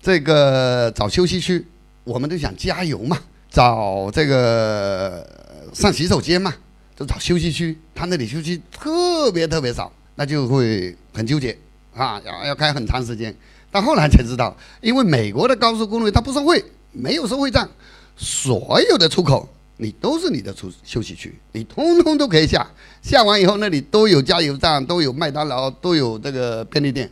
[0.00, 1.66] 这个找休息区，
[2.04, 3.18] 我们都想加油嘛，
[3.50, 5.28] 找这个
[5.74, 6.54] 上洗手间嘛，
[6.94, 9.92] 就找休息区，他那里休息特别特别少。
[10.20, 11.56] 那就会很纠结，
[11.94, 13.32] 啊，要要开很长时间。
[13.70, 17.68] 到后来才知道，因为美国的高速公路它不收费，没有收费站，
[18.18, 19.48] 所有的出口
[19.78, 22.68] 你都是你的出休息区，你通通都可以下。
[23.00, 27.10] 下完以后那里都有加油站，都有麦当劳，都有这个便利店。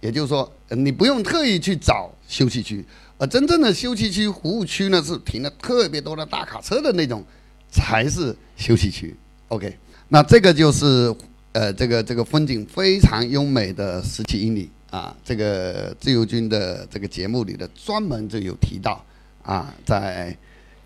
[0.00, 2.84] 也就是说，你不用特意去找休息区，
[3.18, 7.24] 而真正的休息区服务区呢，是停了特别多的大卡车的那种，
[7.70, 9.14] 才是休息区。
[9.48, 9.76] OK，
[10.08, 11.14] 那这个就是。
[11.52, 19.02] 呃，这个这个风景非常优美的十七英里啊，这个自由军的这个节目里的专门就有提到
[19.42, 20.36] 啊，在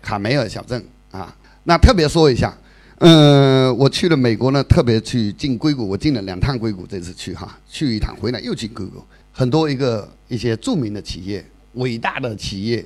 [0.01, 2.57] 卡梅尔小镇啊，那特别说一下，
[2.99, 12.85] 嗯，我去了美国呢，特别去进硅谷，我进了两趟硅谷，这次去哈，去一趟回来又进硅谷，很多一个一些著名的企业、伟大的企业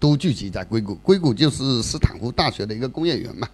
[0.00, 3.48] 都聚集在硅谷，硅谷就是斯坦福大学的一个工业园嘛。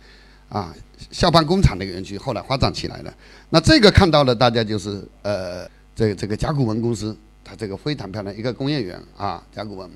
[0.48, 0.74] 啊，
[1.12, 3.14] 校办工厂那个园区后来发展起来了。
[3.50, 9.88] 那这个看到了，大家就是呃，这个这个甲骨文公司，它这个非常漂亮一个工业园啊，甲骨文，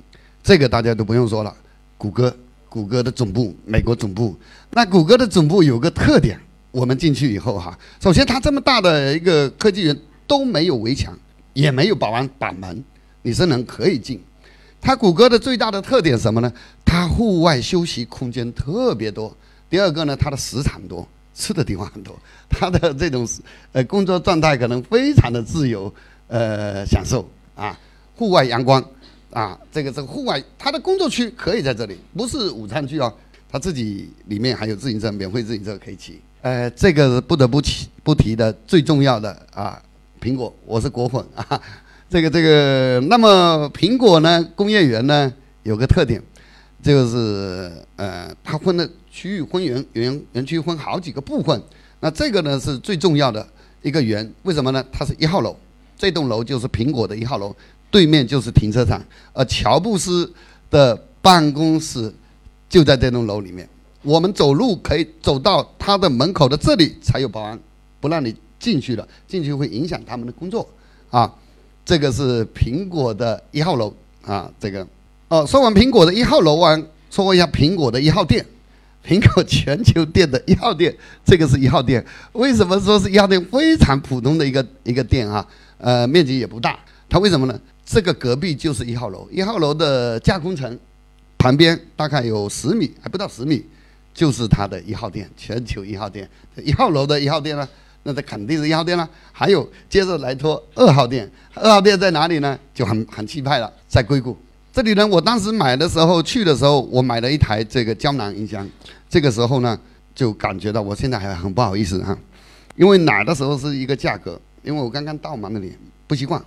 [0.44, 1.52] 这个大家都不用说了。
[1.98, 2.32] 谷歌，
[2.74, 4.36] 谷歌的总部，美国总部。
[4.72, 6.36] 那谷歌的总部有个特点，
[6.72, 9.96] 我们进去以后哈，首先它这么大的一个科技园
[10.26, 11.16] 都没有围墙，
[11.52, 12.82] 也没有保安把门，
[13.22, 14.20] 你是能可以进。
[14.80, 16.52] 它谷歌的最大的特点什么呢？
[16.84, 19.32] 它户外休息空间特别多。
[19.70, 22.18] 第二个呢，它的食场多，吃的地方很多，
[22.48, 23.24] 它的这种
[23.70, 25.94] 呃工作状态可能非常的自由，
[26.26, 27.78] 呃享受啊，
[28.16, 28.84] 户外阳光
[29.34, 33.12] 啊，这个这个户外，它的工作区可以在这里，不是午餐区哦，
[33.50, 39.82] 他自己里面还有自行车，免费自行车可以骑，呃，这个是不得不提不提的最重要的啊，
[40.18, 41.60] 苹果，我是果粉啊，
[42.08, 45.30] 这个这个，那么苹果呢，工业园呢
[45.64, 46.22] 有个特点。
[46.82, 51.58] 就是呃，它分的区域分园园园区分好几个部分，
[52.00, 53.48] 那这个呢是最重要的
[53.80, 54.84] 一个园，为什么呢？
[54.92, 55.56] 它是一号楼，
[55.96, 57.56] 这栋楼就是苹果的一号楼，
[57.94, 59.00] 对面就是停车场，
[59.32, 60.28] 而乔布斯
[60.68, 62.12] 的办公室
[62.68, 63.68] 就在这栋楼里面，
[64.02, 67.56] 我们走路可以走到他的门口的这里才有保安，
[68.00, 70.68] 不让你进去了，进去会影响他们的工作
[71.08, 71.32] 啊。
[71.84, 74.84] 这个是苹果的一号楼啊，这个。
[75.28, 78.44] 哦，说完苹果的一号楼完，说一下苹果的一号店，
[79.06, 80.92] 苹果全球店的一号店，
[81.24, 82.04] 这个是一号店。
[82.32, 83.40] 为什么说是一号店？
[83.44, 85.46] 非常普通的一个一个店啊，
[85.78, 86.76] 呃，面积也不大。
[87.08, 87.56] 它为什么呢？
[87.84, 90.78] 这个隔壁就是一号楼，一号楼的架工层
[91.36, 93.64] 旁边大概有十米，还不到十米，
[94.14, 96.28] 就是它的一号店，全球一号店。
[96.62, 97.68] 一号楼的一号店呢，
[98.04, 99.08] 那这肯定是一号店了。
[99.32, 102.58] 还有接着来拖二号店，二号店在哪里呢？
[102.72, 104.36] 就很很气派了，在硅谷。
[104.72, 108.66] 这里呢，我当时买的时候去的时候，我买了一台这个胶囊音箱。
[109.08, 109.78] 这个时候呢，
[110.14, 112.18] 就感觉到我现在还很不好意思哈，
[112.76, 115.76] 因为买的时候是一个价格，因为我刚刚到嘛那里
[116.08, 116.42] 不习惯，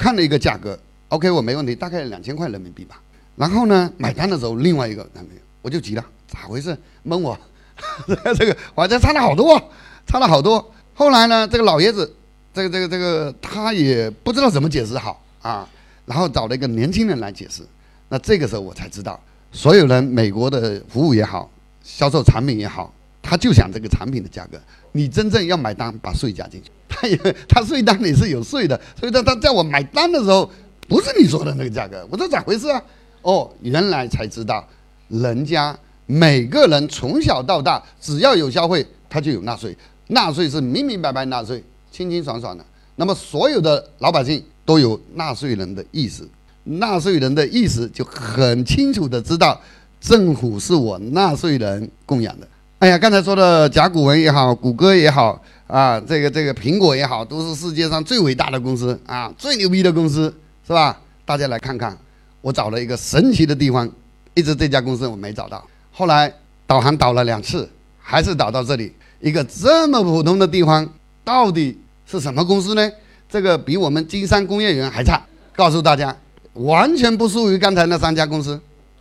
[0.00, 0.78] 看了一个价格
[1.08, 2.98] ，OK 我没问题，大概两千块人民币吧。
[3.36, 6.74] 然后呢，买单的时候另外一个男朋友我就急了，咋回事？
[7.02, 7.38] 蒙我？
[8.34, 9.62] 这个好像差了好多，
[10.06, 10.72] 差了好多。
[10.94, 12.10] 后来呢，这个老爷子，
[12.54, 15.68] 这个这个这个他也不知道怎么解释好啊。
[16.06, 17.62] 然后找了一个年轻人来解释，
[18.08, 19.22] 那这个时候我才知道，
[19.52, 21.50] 所有人美国的服务也好，
[21.84, 22.90] 销售产品也好，
[23.20, 24.58] 他就想这个产品的价格。
[24.92, 27.16] 你真正要买单，把税加进去，他也
[27.48, 30.50] 他税单里是有税的，所以他他在我买单的时候，
[30.88, 32.06] 不是你说的那个价格。
[32.10, 32.82] 我说咋回事啊？
[33.22, 34.66] 哦，原来才知道，
[35.08, 39.76] 人家每个人从小到大只要有消费，他就有纳税，
[40.08, 42.64] 纳税是明明白白纳税，清清爽爽的。
[42.96, 44.42] 那么所有的老百姓。
[44.62, 46.22] 都有纳税人的意识，
[46.62, 49.60] 纳税人的意识就很清楚的知道，
[50.00, 52.46] 政府是我纳税人供养的。
[52.80, 60.34] 哎呀，刚才说的甲骨文也好，谷歌也好啊，这个这个苹果也好，都是世界上最伟大的公司啊，最牛逼的公司，
[60.66, 60.98] 是吧？
[61.26, 61.94] 大家来看看，
[62.40, 63.86] 我找了一个神奇的地方，
[64.32, 65.62] 一直这家公司我没找到，
[65.92, 66.32] 后来
[66.66, 67.68] 导航导了两次，
[67.98, 70.90] 还是导到这里，一个这么普通的地方，
[71.22, 72.90] 到底是什么公司呢？
[73.28, 75.20] 这个比我们金山工业园还差，
[75.54, 76.16] 告诉大家，
[76.54, 78.58] 完全不输于刚才那三家公司。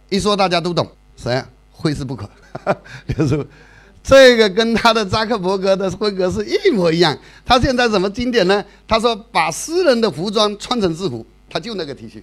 [0.10, 1.48] 一说大家都懂，谁啊？
[1.72, 2.30] 惠斯不可。
[3.16, 3.48] 就是
[4.04, 7.18] 这个跟他的扎克伯格的风格是一模一样。
[7.46, 8.64] 他现在什么经典呢？
[8.88, 12.22] 他说把私人的服装穿成制服，他就那个 T 恤，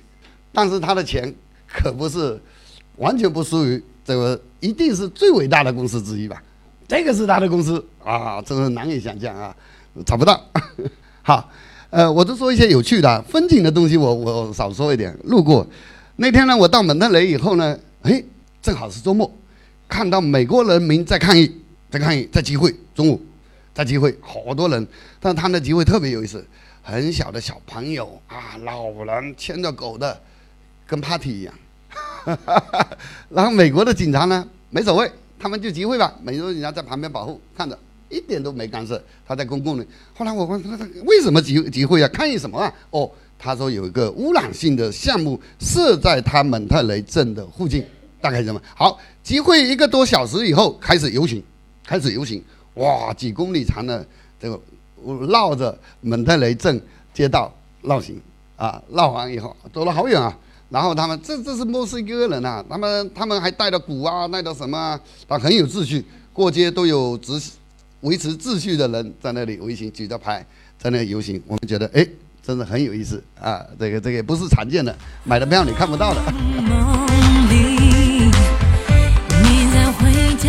[0.52, 1.32] 但是他的钱
[1.72, 2.40] 可不是
[2.96, 6.42] 完全不输于这个，一定是最伟大的公司之一吧？
[6.88, 9.54] 这个是他的公司啊，真是难以想象啊，
[10.04, 10.40] 找不到。
[11.22, 11.50] 好。
[11.88, 15.16] 呃，我就说一些有趣的风景的东西，我我少说一点。
[15.22, 15.64] 路过
[16.16, 18.22] 那天呢，我到蒙特雷以后呢，哎，
[18.60, 19.32] 正好是周末，
[19.88, 21.50] 看到美国人民在抗议，
[21.98, 23.20] 在抗议，在集会，中午
[23.74, 24.86] 在集会，好多人，
[25.20, 26.44] 但他们的集会特别有意思，
[26.82, 30.20] 很小的小朋友啊，老人牵着狗的，
[30.86, 31.54] 跟 party 一样。
[33.30, 37.78] 然后美国的警察呢，没所谓，他们就集会吧，美国警察在旁边保护，看着。
[38.08, 39.84] 一点都没干涉，他在公共的。
[40.14, 42.06] 后来我问他，他为什么集集会啊？
[42.12, 42.72] 抗议什么啊？
[42.90, 47.84] 哦，他说有一个污染性的项目设在他蒙特雷镇的附近，
[48.20, 48.62] 大概什么？
[48.76, 51.42] 好，集会一个多小时以后开始游行，
[51.86, 52.42] 开始游行，
[52.74, 54.06] 哇，几公里长的
[54.40, 54.60] 这个
[55.28, 56.80] 绕着蒙特雷镇
[57.14, 58.20] 街道绕行
[58.56, 60.36] 啊，绕完以后走了好远啊。
[60.68, 64.76] 然后他们这这是墨西哥人啊，他们他们还带着鼓啊，带着什么
[65.28, 67.40] 啊，很有秩序，过街都有执。
[68.02, 70.44] 维持秩序的人在那里游行，举着牌
[70.78, 72.06] 在那游行，我们觉得哎，
[72.42, 73.64] 真的很有意思啊！
[73.80, 76.20] 这个这个不是常见的，买的票你看不到的。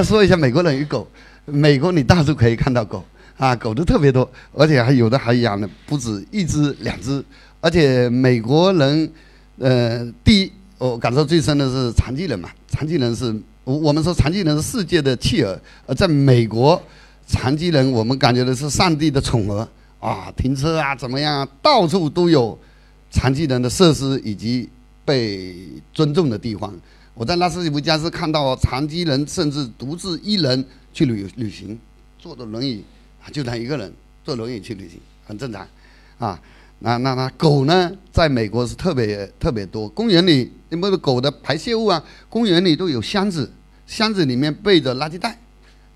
[0.00, 1.06] 那说一下美国人与狗，
[1.44, 3.04] 美国你到处可以看到狗
[3.36, 7.22] 啊，狗都特别多，而且还有的还养了不止一只两只，
[7.60, 9.12] 而且美国人，
[9.58, 13.26] 呃，第一我感受最深的是残疾人嘛，残疾人是
[13.64, 16.82] 我我们说残疾人是世界的弃儿，而在美国，
[17.26, 19.68] 残疾人我们感觉的是上帝的宠儿
[20.00, 22.58] 啊，停车啊怎么样，到处都有
[23.10, 24.66] 残疾人的设施以及
[25.04, 25.54] 被
[25.92, 26.72] 尊重的地方。
[27.20, 31.78] 我在拉斯维加斯看到残疾人甚至独自一人去旅旅行，
[32.18, 32.82] 坐着轮椅，
[33.30, 33.92] 就他一个人
[34.24, 35.68] 坐轮椅去旅行，很正常，
[36.18, 36.40] 啊，
[36.78, 42.02] 那那那狗呢，在美国是特别特别多，公园里有没有狗的排泄物啊？
[42.30, 43.52] 公园里都有箱子，
[43.86, 45.38] 箱子里面备着垃圾袋，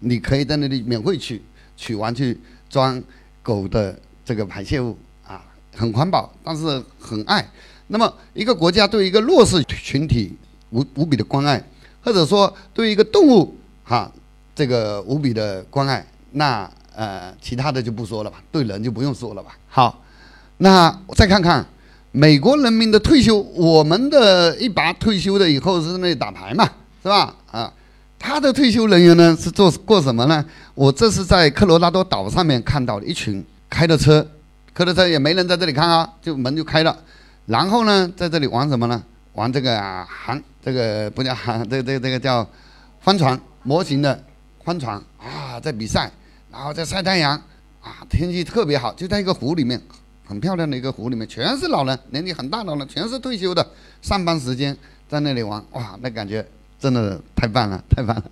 [0.00, 1.40] 你可以在那里免费取，
[1.74, 2.38] 取完去
[2.68, 3.02] 装
[3.42, 4.94] 狗的这个排泄物
[5.26, 5.42] 啊，
[5.74, 7.50] 很环保，但是很爱。
[7.86, 10.36] 那么一个国家对一个弱势群体。
[10.74, 11.62] 无无比的关爱，
[12.02, 14.10] 或者说对一个动物哈，
[14.56, 19.56] 这个无比的关爱，那呃其他的就不说了吧，对人就不用说了吧。
[19.68, 20.02] 好，
[20.58, 21.64] 那再看看
[22.10, 26.64] 美国人民的退休，我们的一拔退休的以后是那里打牌嘛，
[27.02, 27.34] 是吧？
[27.52, 27.72] 啊，
[28.18, 30.44] 他的退休人员呢是做过什么呢？
[30.74, 34.26] 我这是在科罗拉多岛上面看到的一群开的车，
[34.74, 36.96] 开的车也没人在这里看啊，就门就开了，
[37.46, 39.00] 然后呢在这里玩什么呢？
[39.34, 42.48] 玩这个啊航，这个不叫航，这个这个这个叫
[43.00, 44.24] 帆船模型的
[44.64, 46.10] 帆船啊，在比赛，
[46.50, 47.40] 然后在晒太阳
[47.82, 49.80] 啊，天气特别好，就在一个湖里面。
[50.26, 53.66] 很漂亮的一个湖里面，全是老人，年纪很大的人，全是退休的，
[54.00, 54.74] 上班时间
[55.06, 56.42] 在那里玩，哇，那感觉
[56.80, 58.24] 真的太棒了，太棒了。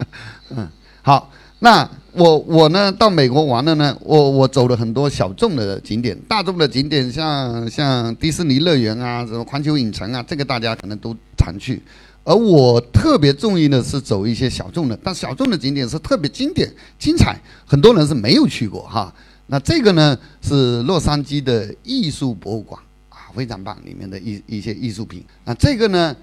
[0.49, 0.67] 嗯，
[1.05, 11.81] 好，那我我呢到美国玩了呢，我我走了很多小众的景点，大众的景点像像迪士尼乐园啊，什么环球影城啊，这个大家可能都常去，
[12.23, 19.13] 而我特别中意的是走一些小众的，但小众的景点是特别经典、精彩，很多人是没有去过哈。
[19.47, 22.79] 那这个呢是洛杉矶的艺术博物馆
[23.09, 25.25] 啊，非常棒，里面的一一些艺术品。
[25.47, 26.15] 那这个呢，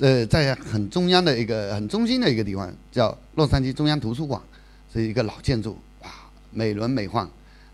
[0.00, 4.40] 呃，在很中央的一个很中心的一个地方，叫洛杉矶中央图书馆，
[4.92, 6.10] 是一个老建筑，哇，
[6.50, 7.28] 美轮美奂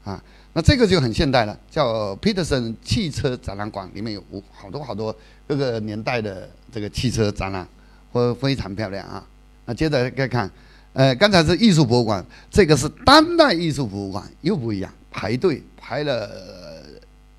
[0.05, 0.23] 啊。
[0.53, 4.23] 那这个就很现代了，叫 Peterson 汽车展览馆，里面有
[4.53, 5.15] 好多好多
[5.47, 7.67] 各个年代的这个汽车展览，
[8.13, 9.27] 会非常漂亮啊。
[9.65, 10.51] 那接着再看。
[10.93, 16.27] 呃，刚才是艺术博物馆，这个是当代艺术博物馆，又不一样，排队排了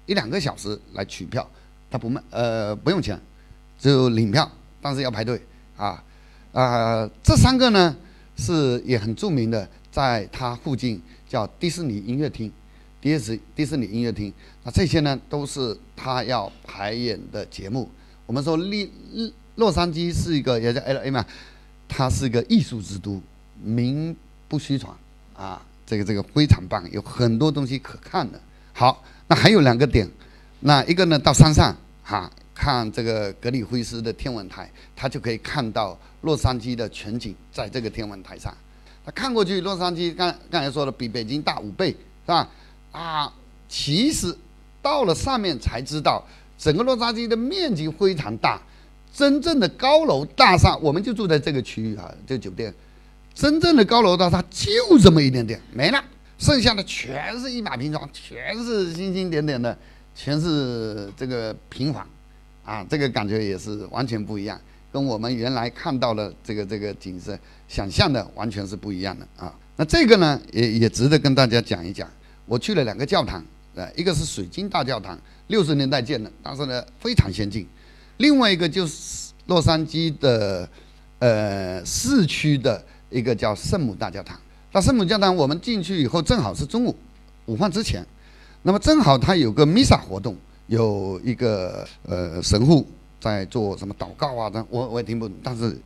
[0.05, 1.49] 一两个小时来取票，
[1.89, 3.19] 他不卖，呃，不用钱，
[3.79, 4.47] 只有领票，
[4.79, 5.41] 但是要排队
[5.75, 6.03] 啊
[6.53, 7.95] 啊，这三个呢
[8.37, 12.51] 是也很著名的，在它附近叫迪士尼音乐厅，
[13.01, 14.31] 迪士迪士尼音乐厅，
[14.63, 17.89] 那这些呢都是他要排演的节目。
[18.25, 18.87] 我们说洛
[19.55, 21.25] 洛杉矶是一个也叫 L A 嘛，
[21.87, 23.21] 它是一个艺术之都。
[23.59, 24.15] 名
[24.47, 24.95] 不虚传
[25.35, 28.39] 啊，这个这个非常棒，有很多东西可看的。
[28.71, 30.07] 好，那还有两个点，
[30.59, 38.51] 那一个呢，到山上哈看这个格里菲斯的天文台，他就可以看到洛杉矶的全景，在这个天文台上，
[39.05, 42.49] 他看过去，洛杉矶刚刚才说的，比北京大五倍，是吧？
[42.91, 43.31] 啊，
[43.69, 44.35] 其实
[44.81, 46.25] 到了上面才知道，
[46.57, 48.59] 整个洛杉矶的面积非常大，
[49.13, 52.73] 真正的高楼大厦，我们就住在这个区域啊，这个酒店。
[53.35, 56.03] 真正的高楼大厦就这么一点点没了，
[56.39, 59.77] 剩下的全是一马平川，全是星星点点的，
[60.15, 62.07] 全是这个平房，
[62.67, 64.59] 啊，这个感觉也是完全不一样，
[64.91, 67.39] 跟我们原来看到的这个这个景色
[67.69, 69.53] 想象的完全是不一样的啊。
[69.77, 72.07] 那这个呢，也也值得跟大家讲一讲。
[72.45, 73.41] 我去了两个教堂，
[73.75, 75.17] 呃，一个是水晶大教堂，
[75.47, 77.63] 六十年代建的，但是呢非常先进；
[78.17, 80.69] 另外一个就是洛杉矶的，
[81.19, 82.83] 呃，市区的。
[83.09, 84.37] 一个叫圣母大教堂，
[84.73, 86.93] 那圣母教堂我们进去以后正好是中午，
[87.45, 88.05] 午饭之前，
[88.63, 90.35] 那么正好它有个弥撒活动，
[90.67, 92.87] 有一个呃神父
[93.19, 95.77] 在做什么祷告啊，我我也听不懂，但是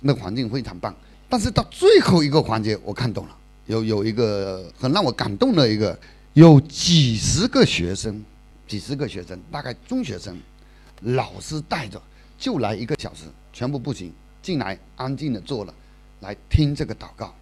[0.00, 0.94] 那环境非常棒。
[1.28, 3.36] 但是到最后一个环节我看懂了，
[3.66, 5.98] 有有一个很让我感动的一个，
[6.32, 8.22] 有几十个学生，
[8.66, 10.36] 几十个学生，大概中学生，
[11.02, 12.00] 老师带着
[12.38, 14.12] 就来一个小时，全部步行
[14.42, 15.74] 进来，安静的坐了。
[16.20, 17.34] 来听这个祷告，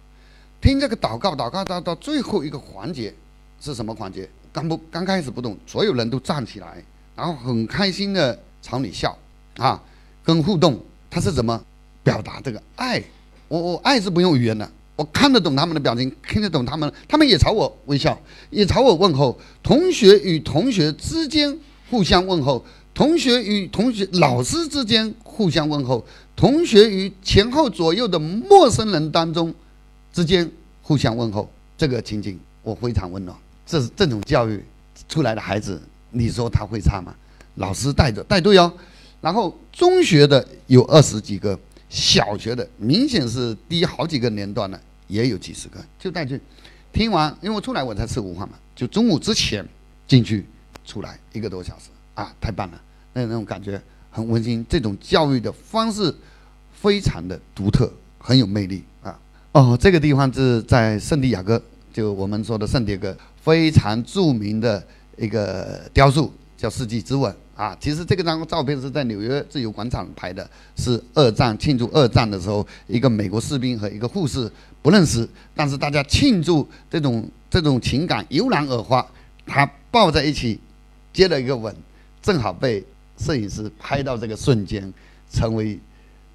[0.61, 3.13] 听这个祷告，祷告到到最后一个环节
[3.59, 4.29] 是什么环节？
[4.53, 6.81] 刚不刚开始不动，所有人都站起来，
[7.19, 9.13] 然后很开心的朝你笑，
[9.57, 9.77] 啊，
[10.23, 10.79] 跟互动，
[11.09, 11.61] 他是怎么
[12.01, 13.03] 表达这个爱？
[13.49, 18.17] 我我爱是不用语言的，我看得懂他们的表情，听得懂他们，他们也朝我微笑，
[18.51, 19.37] 也朝我问候。
[19.61, 21.53] 同学与同学之间
[21.89, 22.63] 互相问候，
[22.93, 26.01] 同学与同学、老师之间互相问候。
[26.37, 29.53] 同学与前后左右的陌生人当中
[30.13, 30.49] 之间
[30.81, 33.37] 互相问候，这个情景我非常温暖。
[33.65, 34.63] 这是这种教育
[35.09, 35.81] 出来的孩子，
[36.11, 37.13] 你说他会差吗？
[37.55, 38.71] 老师带着带队哦。
[39.21, 41.59] 然后中学的有二十几个，
[41.89, 46.39] 小学的明显是低好几个年段的，也有几十个，就带去。
[46.91, 49.67] 听完，因为出来我才吃午饭嘛，就中午之前
[50.07, 50.45] 进去，
[50.85, 52.81] 出来一个多小时啊，太棒了，
[53.13, 54.65] 那那种感觉很温馨。
[54.69, 56.13] 这种教育的方式。
[56.81, 59.19] 非常的独特，很有魅力啊！
[59.51, 61.61] 哦，这个地方是在圣地亚哥，
[61.91, 64.81] 就我们说的圣迭戈，非常著名的
[65.19, 67.75] 一个雕塑，叫世纪之吻啊。
[67.79, 74.51] 其实这个张照片是在纽约自由广场拍的，是二战庆祝二战的时候，一个美国士兵和一个护士
[74.81, 79.05] 不认识，但是大家庆祝这种这种情感油然而发，
[79.45, 80.59] 他抱在一起，
[81.11, 81.75] 接了一个吻，
[82.21, 82.83] 正好被
[83.17, 84.93] 摄影师拍到这个瞬间，
[85.31, 85.79] 成为。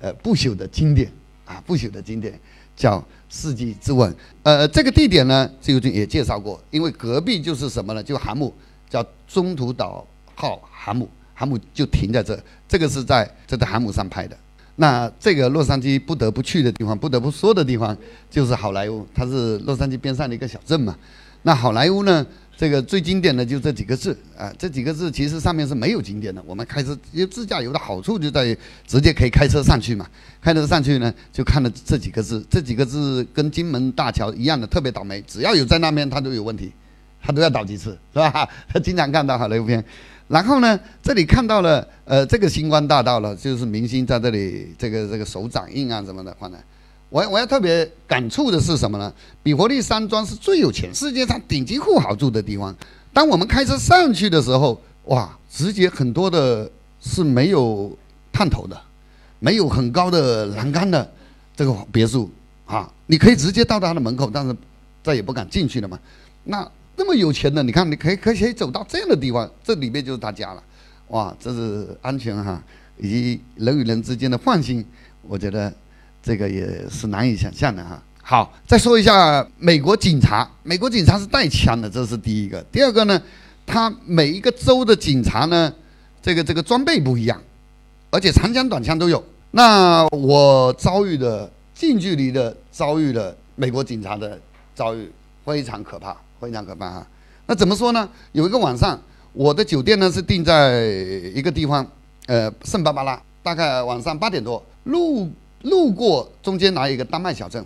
[0.01, 1.11] 呃，不朽的经典
[1.47, 2.39] 啊，不朽的经典
[2.77, 2.99] 叫
[3.31, 4.13] 《世纪之吻》。
[4.43, 8.03] 呃，这个地点呢，自由军也介绍过，因为隔壁就是什么呢？
[8.03, 8.53] 就韩木，
[8.95, 10.07] 叫中途岛
[10.37, 12.39] 号航母，航母就停在这，
[12.69, 14.37] 这个是在这在航母上拍的。
[14.77, 17.97] 那这个洛杉矶不得不去的地方，不得不说的地方，
[18.31, 20.97] 就是好莱坞，它是洛杉矶边上的一个小镇嘛。
[21.43, 22.25] 那好莱坞呢，
[22.57, 26.41] 这个最经典的就这几个字啊，这几个字其实上面是没有景点的。
[26.47, 28.57] 我们开车，因为自驾游的好处就在于
[28.87, 30.07] 直接可以开车上去嘛，
[30.41, 36.73] 开车上去呢，就看了这几个字，这几个字跟金门大桥一样的，特别倒霉，只要有在那边，它都有问题，
[37.25, 38.47] 他都要倒几次，是吧？
[38.71, 39.83] 他 经常看到好莱坞片。
[40.29, 46.59] 然后呢，这里看到了，呃，这个星光大道了，就是明星在这里这个这个手掌印啊什么的放在。
[47.09, 49.13] 我我要特别感触的是什么呢？
[49.43, 52.75] 比佛利山庄是最有钱，世界上顶级富豪住的地方。
[53.13, 56.69] 当我们开车上去的时候，哇，直接很多的
[57.01, 57.97] 是没有
[58.33, 58.79] 探头的，
[59.39, 61.09] 没有很高的栏杆的
[61.55, 62.31] 这个别墅
[62.67, 64.57] 啊，你可以直接到达他的门口，但是
[65.03, 65.99] 再也不敢进去了嘛。
[66.43, 70.63] 那那么有钱的，你看，你可以可以可以走到这样的地方，这里面就是他家了，
[71.09, 72.63] 哇，这是安全哈，
[72.99, 74.85] 以及人与人之间的放心，
[75.23, 75.73] 我觉得
[76.23, 78.03] 这个也是难以想象的哈。
[78.23, 82.63] 好，再说一下美国警察，美国警察是带枪的，这是第一个。
[82.73, 83.21] 第二个呢，
[83.67, 85.73] 他每一个州的警察呢，
[86.23, 87.39] 这个这个装备不一样，
[88.11, 89.23] 而且长枪短枪都有。
[89.51, 94.41] 那我遭遇的近距离的遭遇了美国警察的
[94.75, 95.11] 遭遇，
[95.45, 96.17] 非常可怕。
[96.45, 97.07] 非常可怕哈，
[97.47, 98.07] 那怎么说呢？
[98.33, 99.01] 有一个晚上，
[99.33, 100.85] 我的酒店呢是定在
[101.35, 101.87] 一个地方，
[102.27, 105.31] 呃，圣巴巴拉，大概晚上八点多，路
[105.63, 107.65] 路过中间来一个丹麦小镇，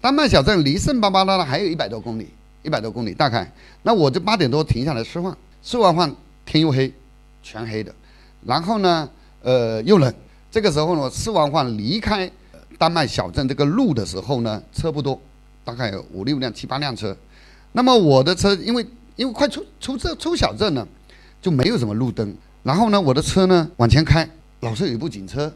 [0.00, 2.28] 丹麦小镇离圣巴巴拉呢还有一百多公里，
[2.64, 3.48] 一百多公里大概。
[3.84, 6.12] 那我就八点多停下来吃饭，吃完饭
[6.44, 6.92] 天又黑，
[7.44, 7.94] 全黑的，
[8.44, 9.08] 然后呢，
[9.42, 10.12] 呃，又冷。
[10.50, 12.28] 这个时候呢，吃完饭离开
[12.76, 15.20] 丹麦小镇这个路的时候呢，车不多，
[15.64, 17.16] 大概有五六辆、七八辆车。
[17.76, 18.86] 那么我的车，因为
[19.16, 20.88] 因为快出出这出小镇了，
[21.42, 22.34] 就没有什么路灯。
[22.62, 24.26] 然后呢，我的车呢往前开，
[24.60, 25.52] 老是有一部警车，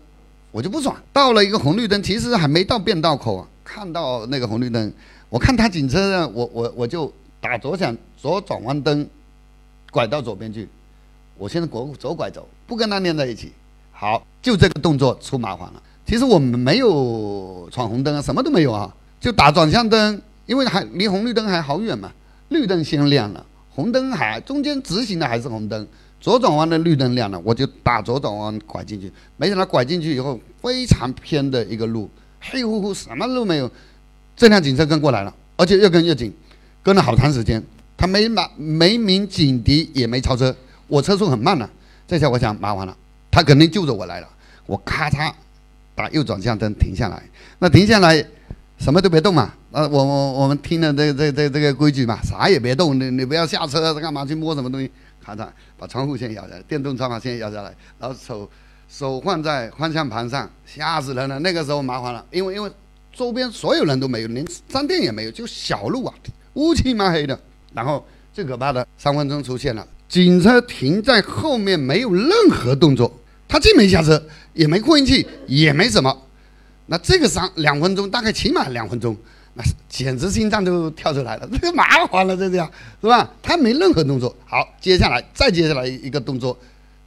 [0.53, 0.95] 我就不爽。
[1.15, 4.93] 到了一个红绿灯，其实还没到变道口啊，看到那个红绿灯，
[5.31, 7.11] 我看他警车呢，我我我就
[7.41, 9.09] 打左想左转弯灯，
[9.91, 10.69] 拐到左边去。
[11.39, 13.51] 我现在左左拐走，不跟他连在一起。
[13.93, 15.83] 好，就这个动作出麻烦了。
[16.05, 20.21] 其实我们没有闯红灯啊，什么都没有啊，就打转向灯。
[20.51, 22.11] 因为还离红绿灯还好远嘛，
[22.49, 25.87] 绿灯先亮了，红灯还中间直行的还是红灯，
[26.21, 32.11] 左转弯的绿灯亮了，我就打左转弯拐进去，没想到拐进去以后非常偏的一个路，
[32.41, 33.71] 黑乎乎什么路没有，
[34.37, 36.33] 这辆警车跟过来了，而且越跟越紧，
[36.83, 37.63] 跟了好长时间，
[37.97, 40.53] 他没马没鸣警笛也没超车，
[40.89, 41.71] 我车速很慢了，
[42.09, 42.97] 这下我想麻烦了，
[43.31, 44.29] 他肯定就着我来了，
[44.67, 45.33] 我咔嚓
[45.95, 47.23] 打右转向灯停下来，
[47.61, 48.27] 那停下来。
[48.81, 54.91] 什么都别动嘛，呃，我我我们听了这这这这个规矩嘛，啥也别动，你你不要下车，干嘛去摸什么东西？
[55.23, 55.47] 咔嚓，
[55.77, 58.51] 把窗户先摇下来，电动窗把先摇下来，然后手
[58.89, 61.39] 手放在方向盘上，吓死人了。
[61.41, 62.73] 那个时候麻烦了，因为因为
[63.13, 66.15] 周边所有人都没有，连商店也没有，就小路啊，
[66.55, 67.39] 乌漆嘛黑的。
[67.75, 68.03] 然后
[68.33, 73.15] 最可怕的三分钟出现了，警车停在后面没有任何动作，
[73.47, 74.21] 他既没下车，
[74.55, 76.17] 也没扩音器，也没什么。
[76.93, 79.17] 那这个三两分钟，大概起码两分钟，
[79.55, 82.69] 那简直心脏都跳出来了，这 个麻烦了，这这样
[83.01, 83.31] 是吧？
[83.41, 84.35] 他没任何动作。
[84.45, 86.59] 好，接下来再接下来一个动作，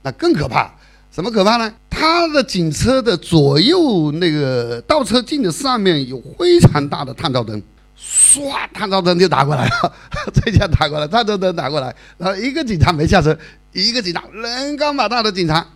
[0.04, 0.72] 那更可怕。
[1.12, 1.70] 什么可怕呢？
[1.90, 7.62] 他的警车的左右那个倒车镜的上面有非常大的探照灯，
[8.00, 9.94] 唰，探照灯就打过来了，
[10.34, 13.38] 这下打过来，探照灯打过来，然后一个警察没下车，
[13.74, 15.68] 一个警察人高马大的警察。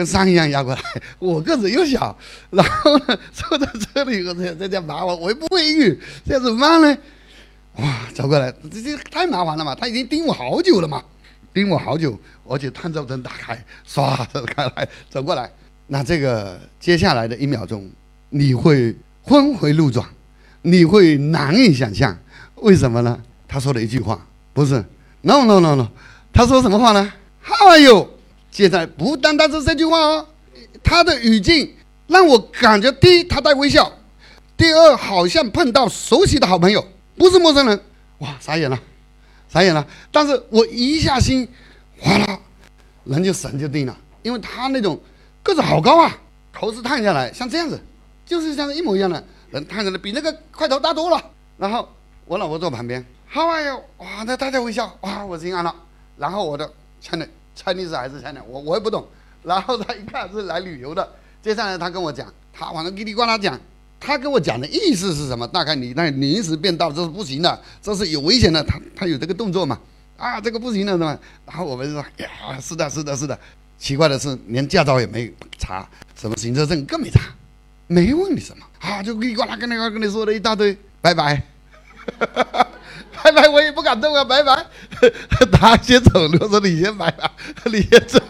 [0.00, 0.80] 跟山一样压过来，
[1.20, 2.16] 我个子又小，
[2.48, 6.98] 然后呢 坐在车里以后，这这样麻烦，我又不会英语，这样怎么办呢？
[7.76, 9.74] 哇，走过来，这这太麻烦了嘛！
[9.74, 11.02] 他已经盯我好久了嘛，
[11.52, 12.18] 盯我好久，
[12.48, 15.50] 而且探照灯打开，唰走开来走过来，
[15.88, 17.86] 那这个接下来的一秒钟，
[18.30, 18.96] 你会
[19.26, 20.06] 峰回路转，
[20.62, 22.18] 你会难以想象，
[22.54, 23.20] 为什么呢？
[23.46, 24.82] 他说了一句话，不是
[25.20, 25.88] ，no no no no，
[26.32, 27.12] 他说什么话呢
[27.42, 28.08] ？How are you？
[28.50, 30.26] 现在不单单是这句话哦，
[30.82, 31.74] 他的语境
[32.08, 33.84] 让我感觉：第一，他带微笑；
[34.56, 36.84] 第二，好像碰到熟悉的好朋友，
[37.16, 37.80] 不是陌生人。
[38.18, 38.78] 哇，傻眼了，
[39.48, 39.86] 傻眼了！
[40.10, 41.48] 但是我一下心，
[41.98, 42.40] 哗啦，
[43.04, 45.00] 人就神就定了，因为他那种
[45.42, 46.18] 个子好高啊，
[46.52, 47.80] 头是探下来，像这样子，
[48.26, 51.24] 就是像一模一样的人探下来，比那个块头大多了。
[51.56, 51.88] 然后
[52.26, 53.84] 我老婆坐旁边，How are you？
[53.98, 55.74] 哇，那他在微笑，哇，我心安了。
[56.18, 56.70] 然后我的
[57.00, 57.28] 亲的。
[57.62, 59.06] Chinese 还是 China，我我也不懂。
[59.42, 61.06] 然后他一看是来旅游的，
[61.42, 63.58] 接下来他跟我讲，他反正叽里呱啦讲，
[63.98, 65.46] 他跟我讲的意思是什么？
[65.48, 68.62] 大概你那临时变道这是不行的，这是有危险的。
[68.64, 69.78] 他他有这个动作嘛？
[70.16, 71.18] 啊，这个不行了，是吧？
[71.46, 73.38] 然后我们说，呀，是的，是的，是的。
[73.78, 77.22] 奇怪的是，连驾照也没查，什么行车证更没查，
[77.86, 81.42] 没问你什么啊，就叽里呱啦跟那个跟你说了一大堆，拜拜，
[83.22, 84.66] 拜拜，我也不敢动啊，拜拜。
[85.52, 87.30] 他先走，我说你先拜吧，
[87.66, 88.20] 你先走。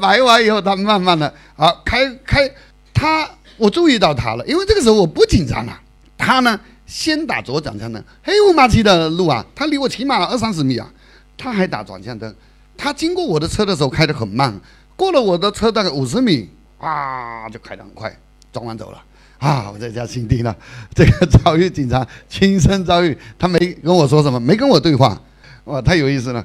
[0.00, 2.50] 摆完以后，他慢慢的啊，开开，
[2.92, 5.80] 他我注意到他了，因为这个时候我不紧张了。
[6.16, 10.88] 他呢，先打左转向灯，黑乌麻漆的路啊，他离我起码二三十米啊，
[11.36, 12.34] 他还打转向灯。
[12.76, 14.60] 他经过我的车的时候开得很慢，
[14.94, 16.48] 过了我的车大概五十米，
[16.78, 18.16] 啊，就开得很快，
[18.52, 19.02] 转弯走了。
[19.38, 20.56] 啊，我在家心定了，
[20.94, 25.20] 这个遭遇警察亲身遭遇，他没跟我说什么，没跟我对话，
[25.64, 26.44] 哇，太有意思了。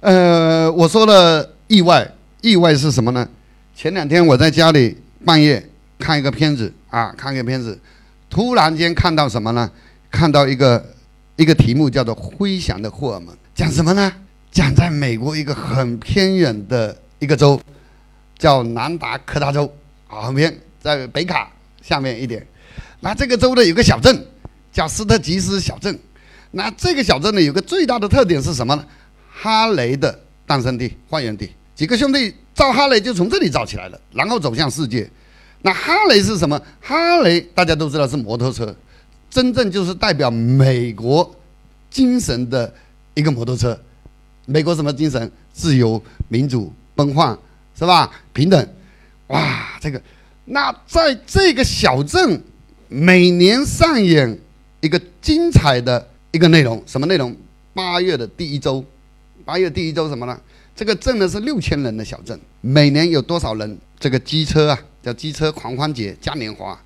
[0.00, 2.10] 呃，我说了意外。
[2.42, 3.28] 意外是什么呢？
[3.76, 4.96] 前两天我在家里
[5.26, 5.62] 半夜
[5.98, 7.78] 看一个片子啊，看一个片子，
[8.30, 9.70] 突然间看到什么呢？
[10.10, 10.82] 看到一个
[11.36, 14.10] 一个题目叫做《飞翔的霍尔蒙》，讲什么呢？
[14.50, 17.60] 讲在美国一个很偏远的一个州，
[18.38, 19.70] 叫南达科他州
[20.08, 21.52] 啊，很偏，在北卡
[21.90, 22.46] 下面一点。
[23.00, 24.24] 那这个州呢有个小镇
[24.72, 25.98] 叫斯特吉斯小镇，
[26.52, 28.86] 那这个小镇呢有个最大的特点是什么呢？
[29.28, 31.50] 哈雷的诞生地、发源地。
[31.74, 35.10] 几个兄弟造哈雷就从这里造起来了，然后走向世界。
[35.62, 36.60] 那哈雷是什么？
[36.80, 38.72] 哈雷大家都知道是摩托车，
[39.28, 41.34] 真正就是代表美国
[41.90, 42.72] 精神的
[43.14, 43.76] 一个摩托车。
[44.46, 45.28] 美国什么精神？
[45.52, 47.36] 自由、民主、奔放，
[47.76, 48.08] 是吧？
[48.32, 48.68] 平等。
[49.26, 50.00] 哇，这个，
[50.52, 52.42] 那在这个小镇
[52.88, 54.36] 每年上演
[54.80, 57.34] 一个精彩的一个内容，什么内容？
[57.72, 58.84] 八月的第一周，
[59.44, 60.38] 八月第一周什么呢？
[60.74, 63.78] 这个镇呢是六千人的小镇，每年有多少人？
[64.00, 66.76] 这个机车啊，叫机车狂欢节嘉年华，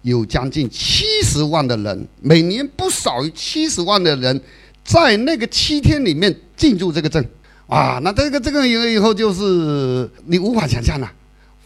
[0.00, 4.40] 有将近七十万的人，每年不少于七十万的人，
[4.82, 7.22] 在那个七天里面进驻这个镇，
[7.66, 11.12] 啊，那这个这个以后以后就是你无法想象了，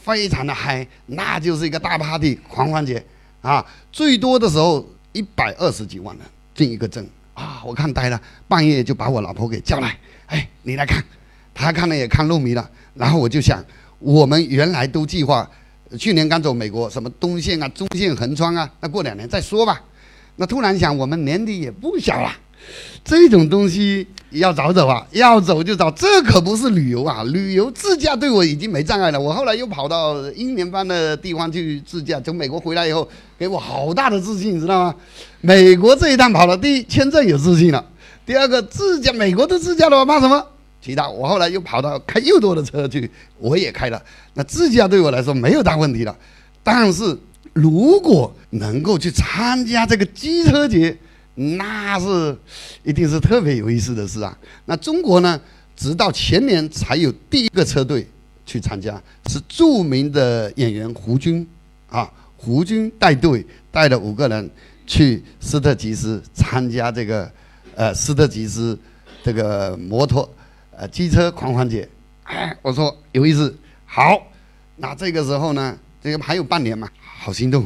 [0.05, 3.02] 非常的嗨，那就是一个大 party 狂欢节
[3.40, 11.02] 啊，最多的时候一百二十几万人进一个镇啊，我看呆了，半夜就把我老婆给叫来，哎，你来看。
[11.56, 13.64] 他看了也看入迷了，然后我就想，
[14.01, 15.48] 我们原来都计划，
[15.97, 19.81] 去年刚走美国，什么东线啊、中线横穿啊，那过两年再说吧。
[20.36, 22.31] 那突然想，我们年底也不小了，
[23.04, 29.20] 这种东西要早走啊，要走就走，这可不是旅游啊，旅游自驾对我已经没障碍了。
[29.20, 33.08] 我后来又跑到英联邦的地方去自驾，从美国回来以后，
[33.38, 34.94] 给我好大的自信，你知道吗？
[35.40, 37.84] 美国这一趟跑了，第一签证有自信了，
[38.24, 40.46] 第二个自驾，美国的自驾的话怕什么？
[40.80, 44.02] 其他，我后来又跑到开又多的车去，我也开了。
[44.34, 46.14] 那自驾对我来说没有大问题了，
[46.62, 47.16] 但是
[47.52, 50.94] 如果能够去参加这个机车节，
[51.35, 52.36] 那是
[52.82, 54.36] 一定是特别有意思的事啊。
[54.66, 55.40] 那中国呢，
[55.77, 58.06] 直到前年才有第一个车队
[58.47, 61.47] 去参加，是著名的演员胡军
[61.89, 64.51] 啊，胡军带队带了五个人
[64.86, 67.31] 去斯特吉斯参加这个
[67.74, 68.78] 呃斯特吉斯
[69.23, 70.28] 这个摩托。
[70.77, 71.89] 呃，机车狂欢节，
[72.24, 73.56] 哎，我说有意思，
[73.86, 74.20] 好，
[74.74, 77.65] 那这个时候呢，这个还有半年嘛，好心动，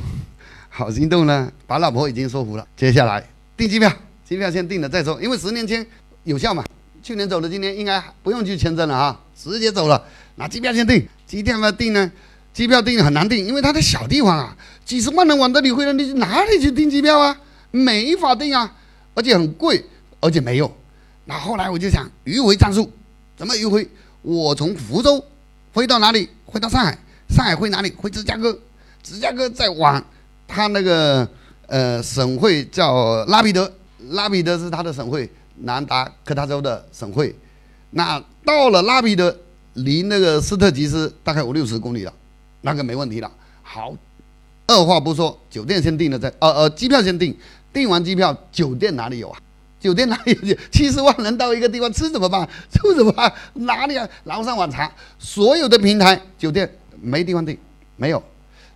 [0.68, 3.26] 好心动呢，把老婆已经说服了，接下来
[3.58, 3.92] 订机票，
[4.24, 5.84] 机票先订了再说，因为十年签
[6.22, 6.64] 有效嘛，
[7.02, 10.00] 去年走的，今年应该不用去签证了啊，直接走了，
[10.36, 12.08] 那机票先订，机票呢订呢，
[12.54, 17.36] 机票订很难订，因为它在小地方啊，几十万人往这里汇了，你哪里去订机票啊？
[17.72, 18.72] 没法订啊，
[19.14, 19.84] 而且很贵，
[20.20, 20.72] 而且没有，
[21.24, 22.88] 那后来我就想迂回战术。
[23.36, 23.88] 怎么迂回？
[24.22, 25.24] 我从福州
[25.72, 26.28] 飞到哪里？
[26.52, 26.96] 飞到上海，
[27.28, 27.92] 上海飞哪里？
[27.96, 28.56] 回芝加哥，
[29.02, 30.04] 芝加哥再往
[30.46, 31.28] 他那个
[31.68, 33.72] 呃省会叫拉比德，
[34.10, 37.34] 拉比德是他的省会，南达科他州的省会。
[37.90, 39.34] 那到了拉比德，
[39.74, 42.12] 离那个斯特吉斯大概五六十公里了，
[42.62, 43.30] 那个没问题了。
[43.62, 43.94] 好，
[44.66, 47.36] 二话不说，酒店先订了，再呃呃机票先订，
[47.72, 49.38] 订完机票，酒店哪里有啊？
[49.78, 50.56] 酒店哪里有？
[50.72, 52.48] 七十万人到一个地方吃怎么办？
[52.72, 53.32] 住怎么办？
[53.54, 54.08] 哪里啊？
[54.24, 56.68] 然后上网查，所有的平台酒店
[57.00, 57.56] 没地方订，
[57.96, 58.22] 没有，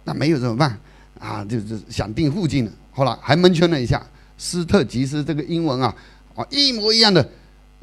[0.05, 0.78] 那没有怎么办？
[1.19, 2.73] 啊，就是想订附近的。
[2.93, 4.05] 后来还蒙圈了一下，
[4.39, 5.94] 斯特吉斯这个英文啊，
[6.35, 7.28] 啊一模一样的。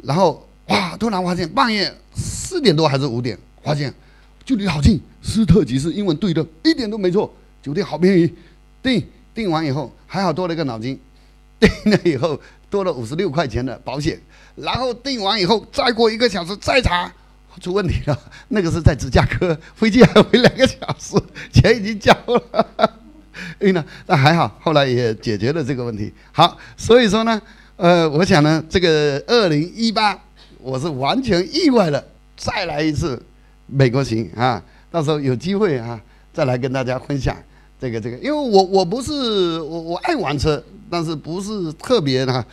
[0.03, 3.93] 然后哇，突然发现半夜四点多还是五点，发现
[4.45, 8.33] 距离好近，斯特吉斯英文对的，一点都没错，酒店好便宜。
[8.81, 10.99] 订订完以后还好多了一个脑筋，
[11.59, 12.39] 订了以后。
[12.71, 14.21] 多了五十六块钱的保险，
[14.55, 17.11] 然后订完以后，再过一个小时再查，
[17.59, 18.15] 出问题了。
[18.49, 21.15] 那个是在芝加哥，飞机还飞两个小时，
[21.51, 22.98] 钱已经交了。
[23.59, 26.11] 哎呢，那还好，后来也解决了这个问题。
[26.31, 27.41] 好，所以说呢，
[27.75, 30.17] 呃，我想呢，这个二零一八，
[30.59, 32.05] 我是完全意外的，
[32.37, 33.21] 再来一次
[33.67, 34.61] 美国行啊，
[34.91, 35.99] 到时候有机会啊，
[36.33, 37.35] 再来跟大家分享
[37.79, 39.11] 这个这个，因为我我不是
[39.61, 42.45] 我我爱玩车，但是不是特别的，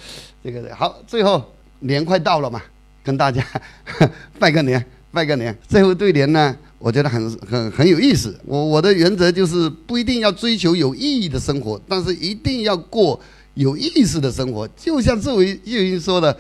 [0.43, 1.43] 这个好，最后
[1.81, 2.61] 年快到了嘛，
[3.05, 3.45] 跟大家
[4.39, 6.57] 拜个年，拜个年，最后对联呢。
[6.79, 8.39] 我觉得很很很有意思。
[8.45, 13.19] 我我的原则就是不一定要追求有意义的生活，但是一定要过
[13.55, 14.69] 有意思的生活。
[14.77, 16.37] 就像这位叶云说的，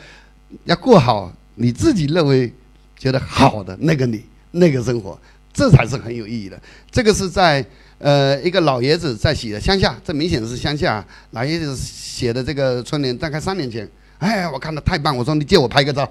[0.64, 2.52] 要过好你自己认为
[2.98, 5.18] 觉得好的那个你那个生活，
[5.52, 6.60] 这才是很有意义的。
[6.90, 7.64] 这个是在
[7.98, 13.88] 呃一个老爷子在写的乡下，这明显是乡下老爷子写的这个春联，大概三年前。
[14.18, 16.10] 哎，我看的太棒，我说你借我拍个照。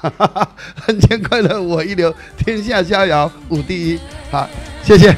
[0.00, 0.48] 哈哈哈，
[0.86, 4.00] 人间快乐我一流，天下逍遥五第一。
[4.30, 4.48] 好，
[4.82, 5.14] 谢谢。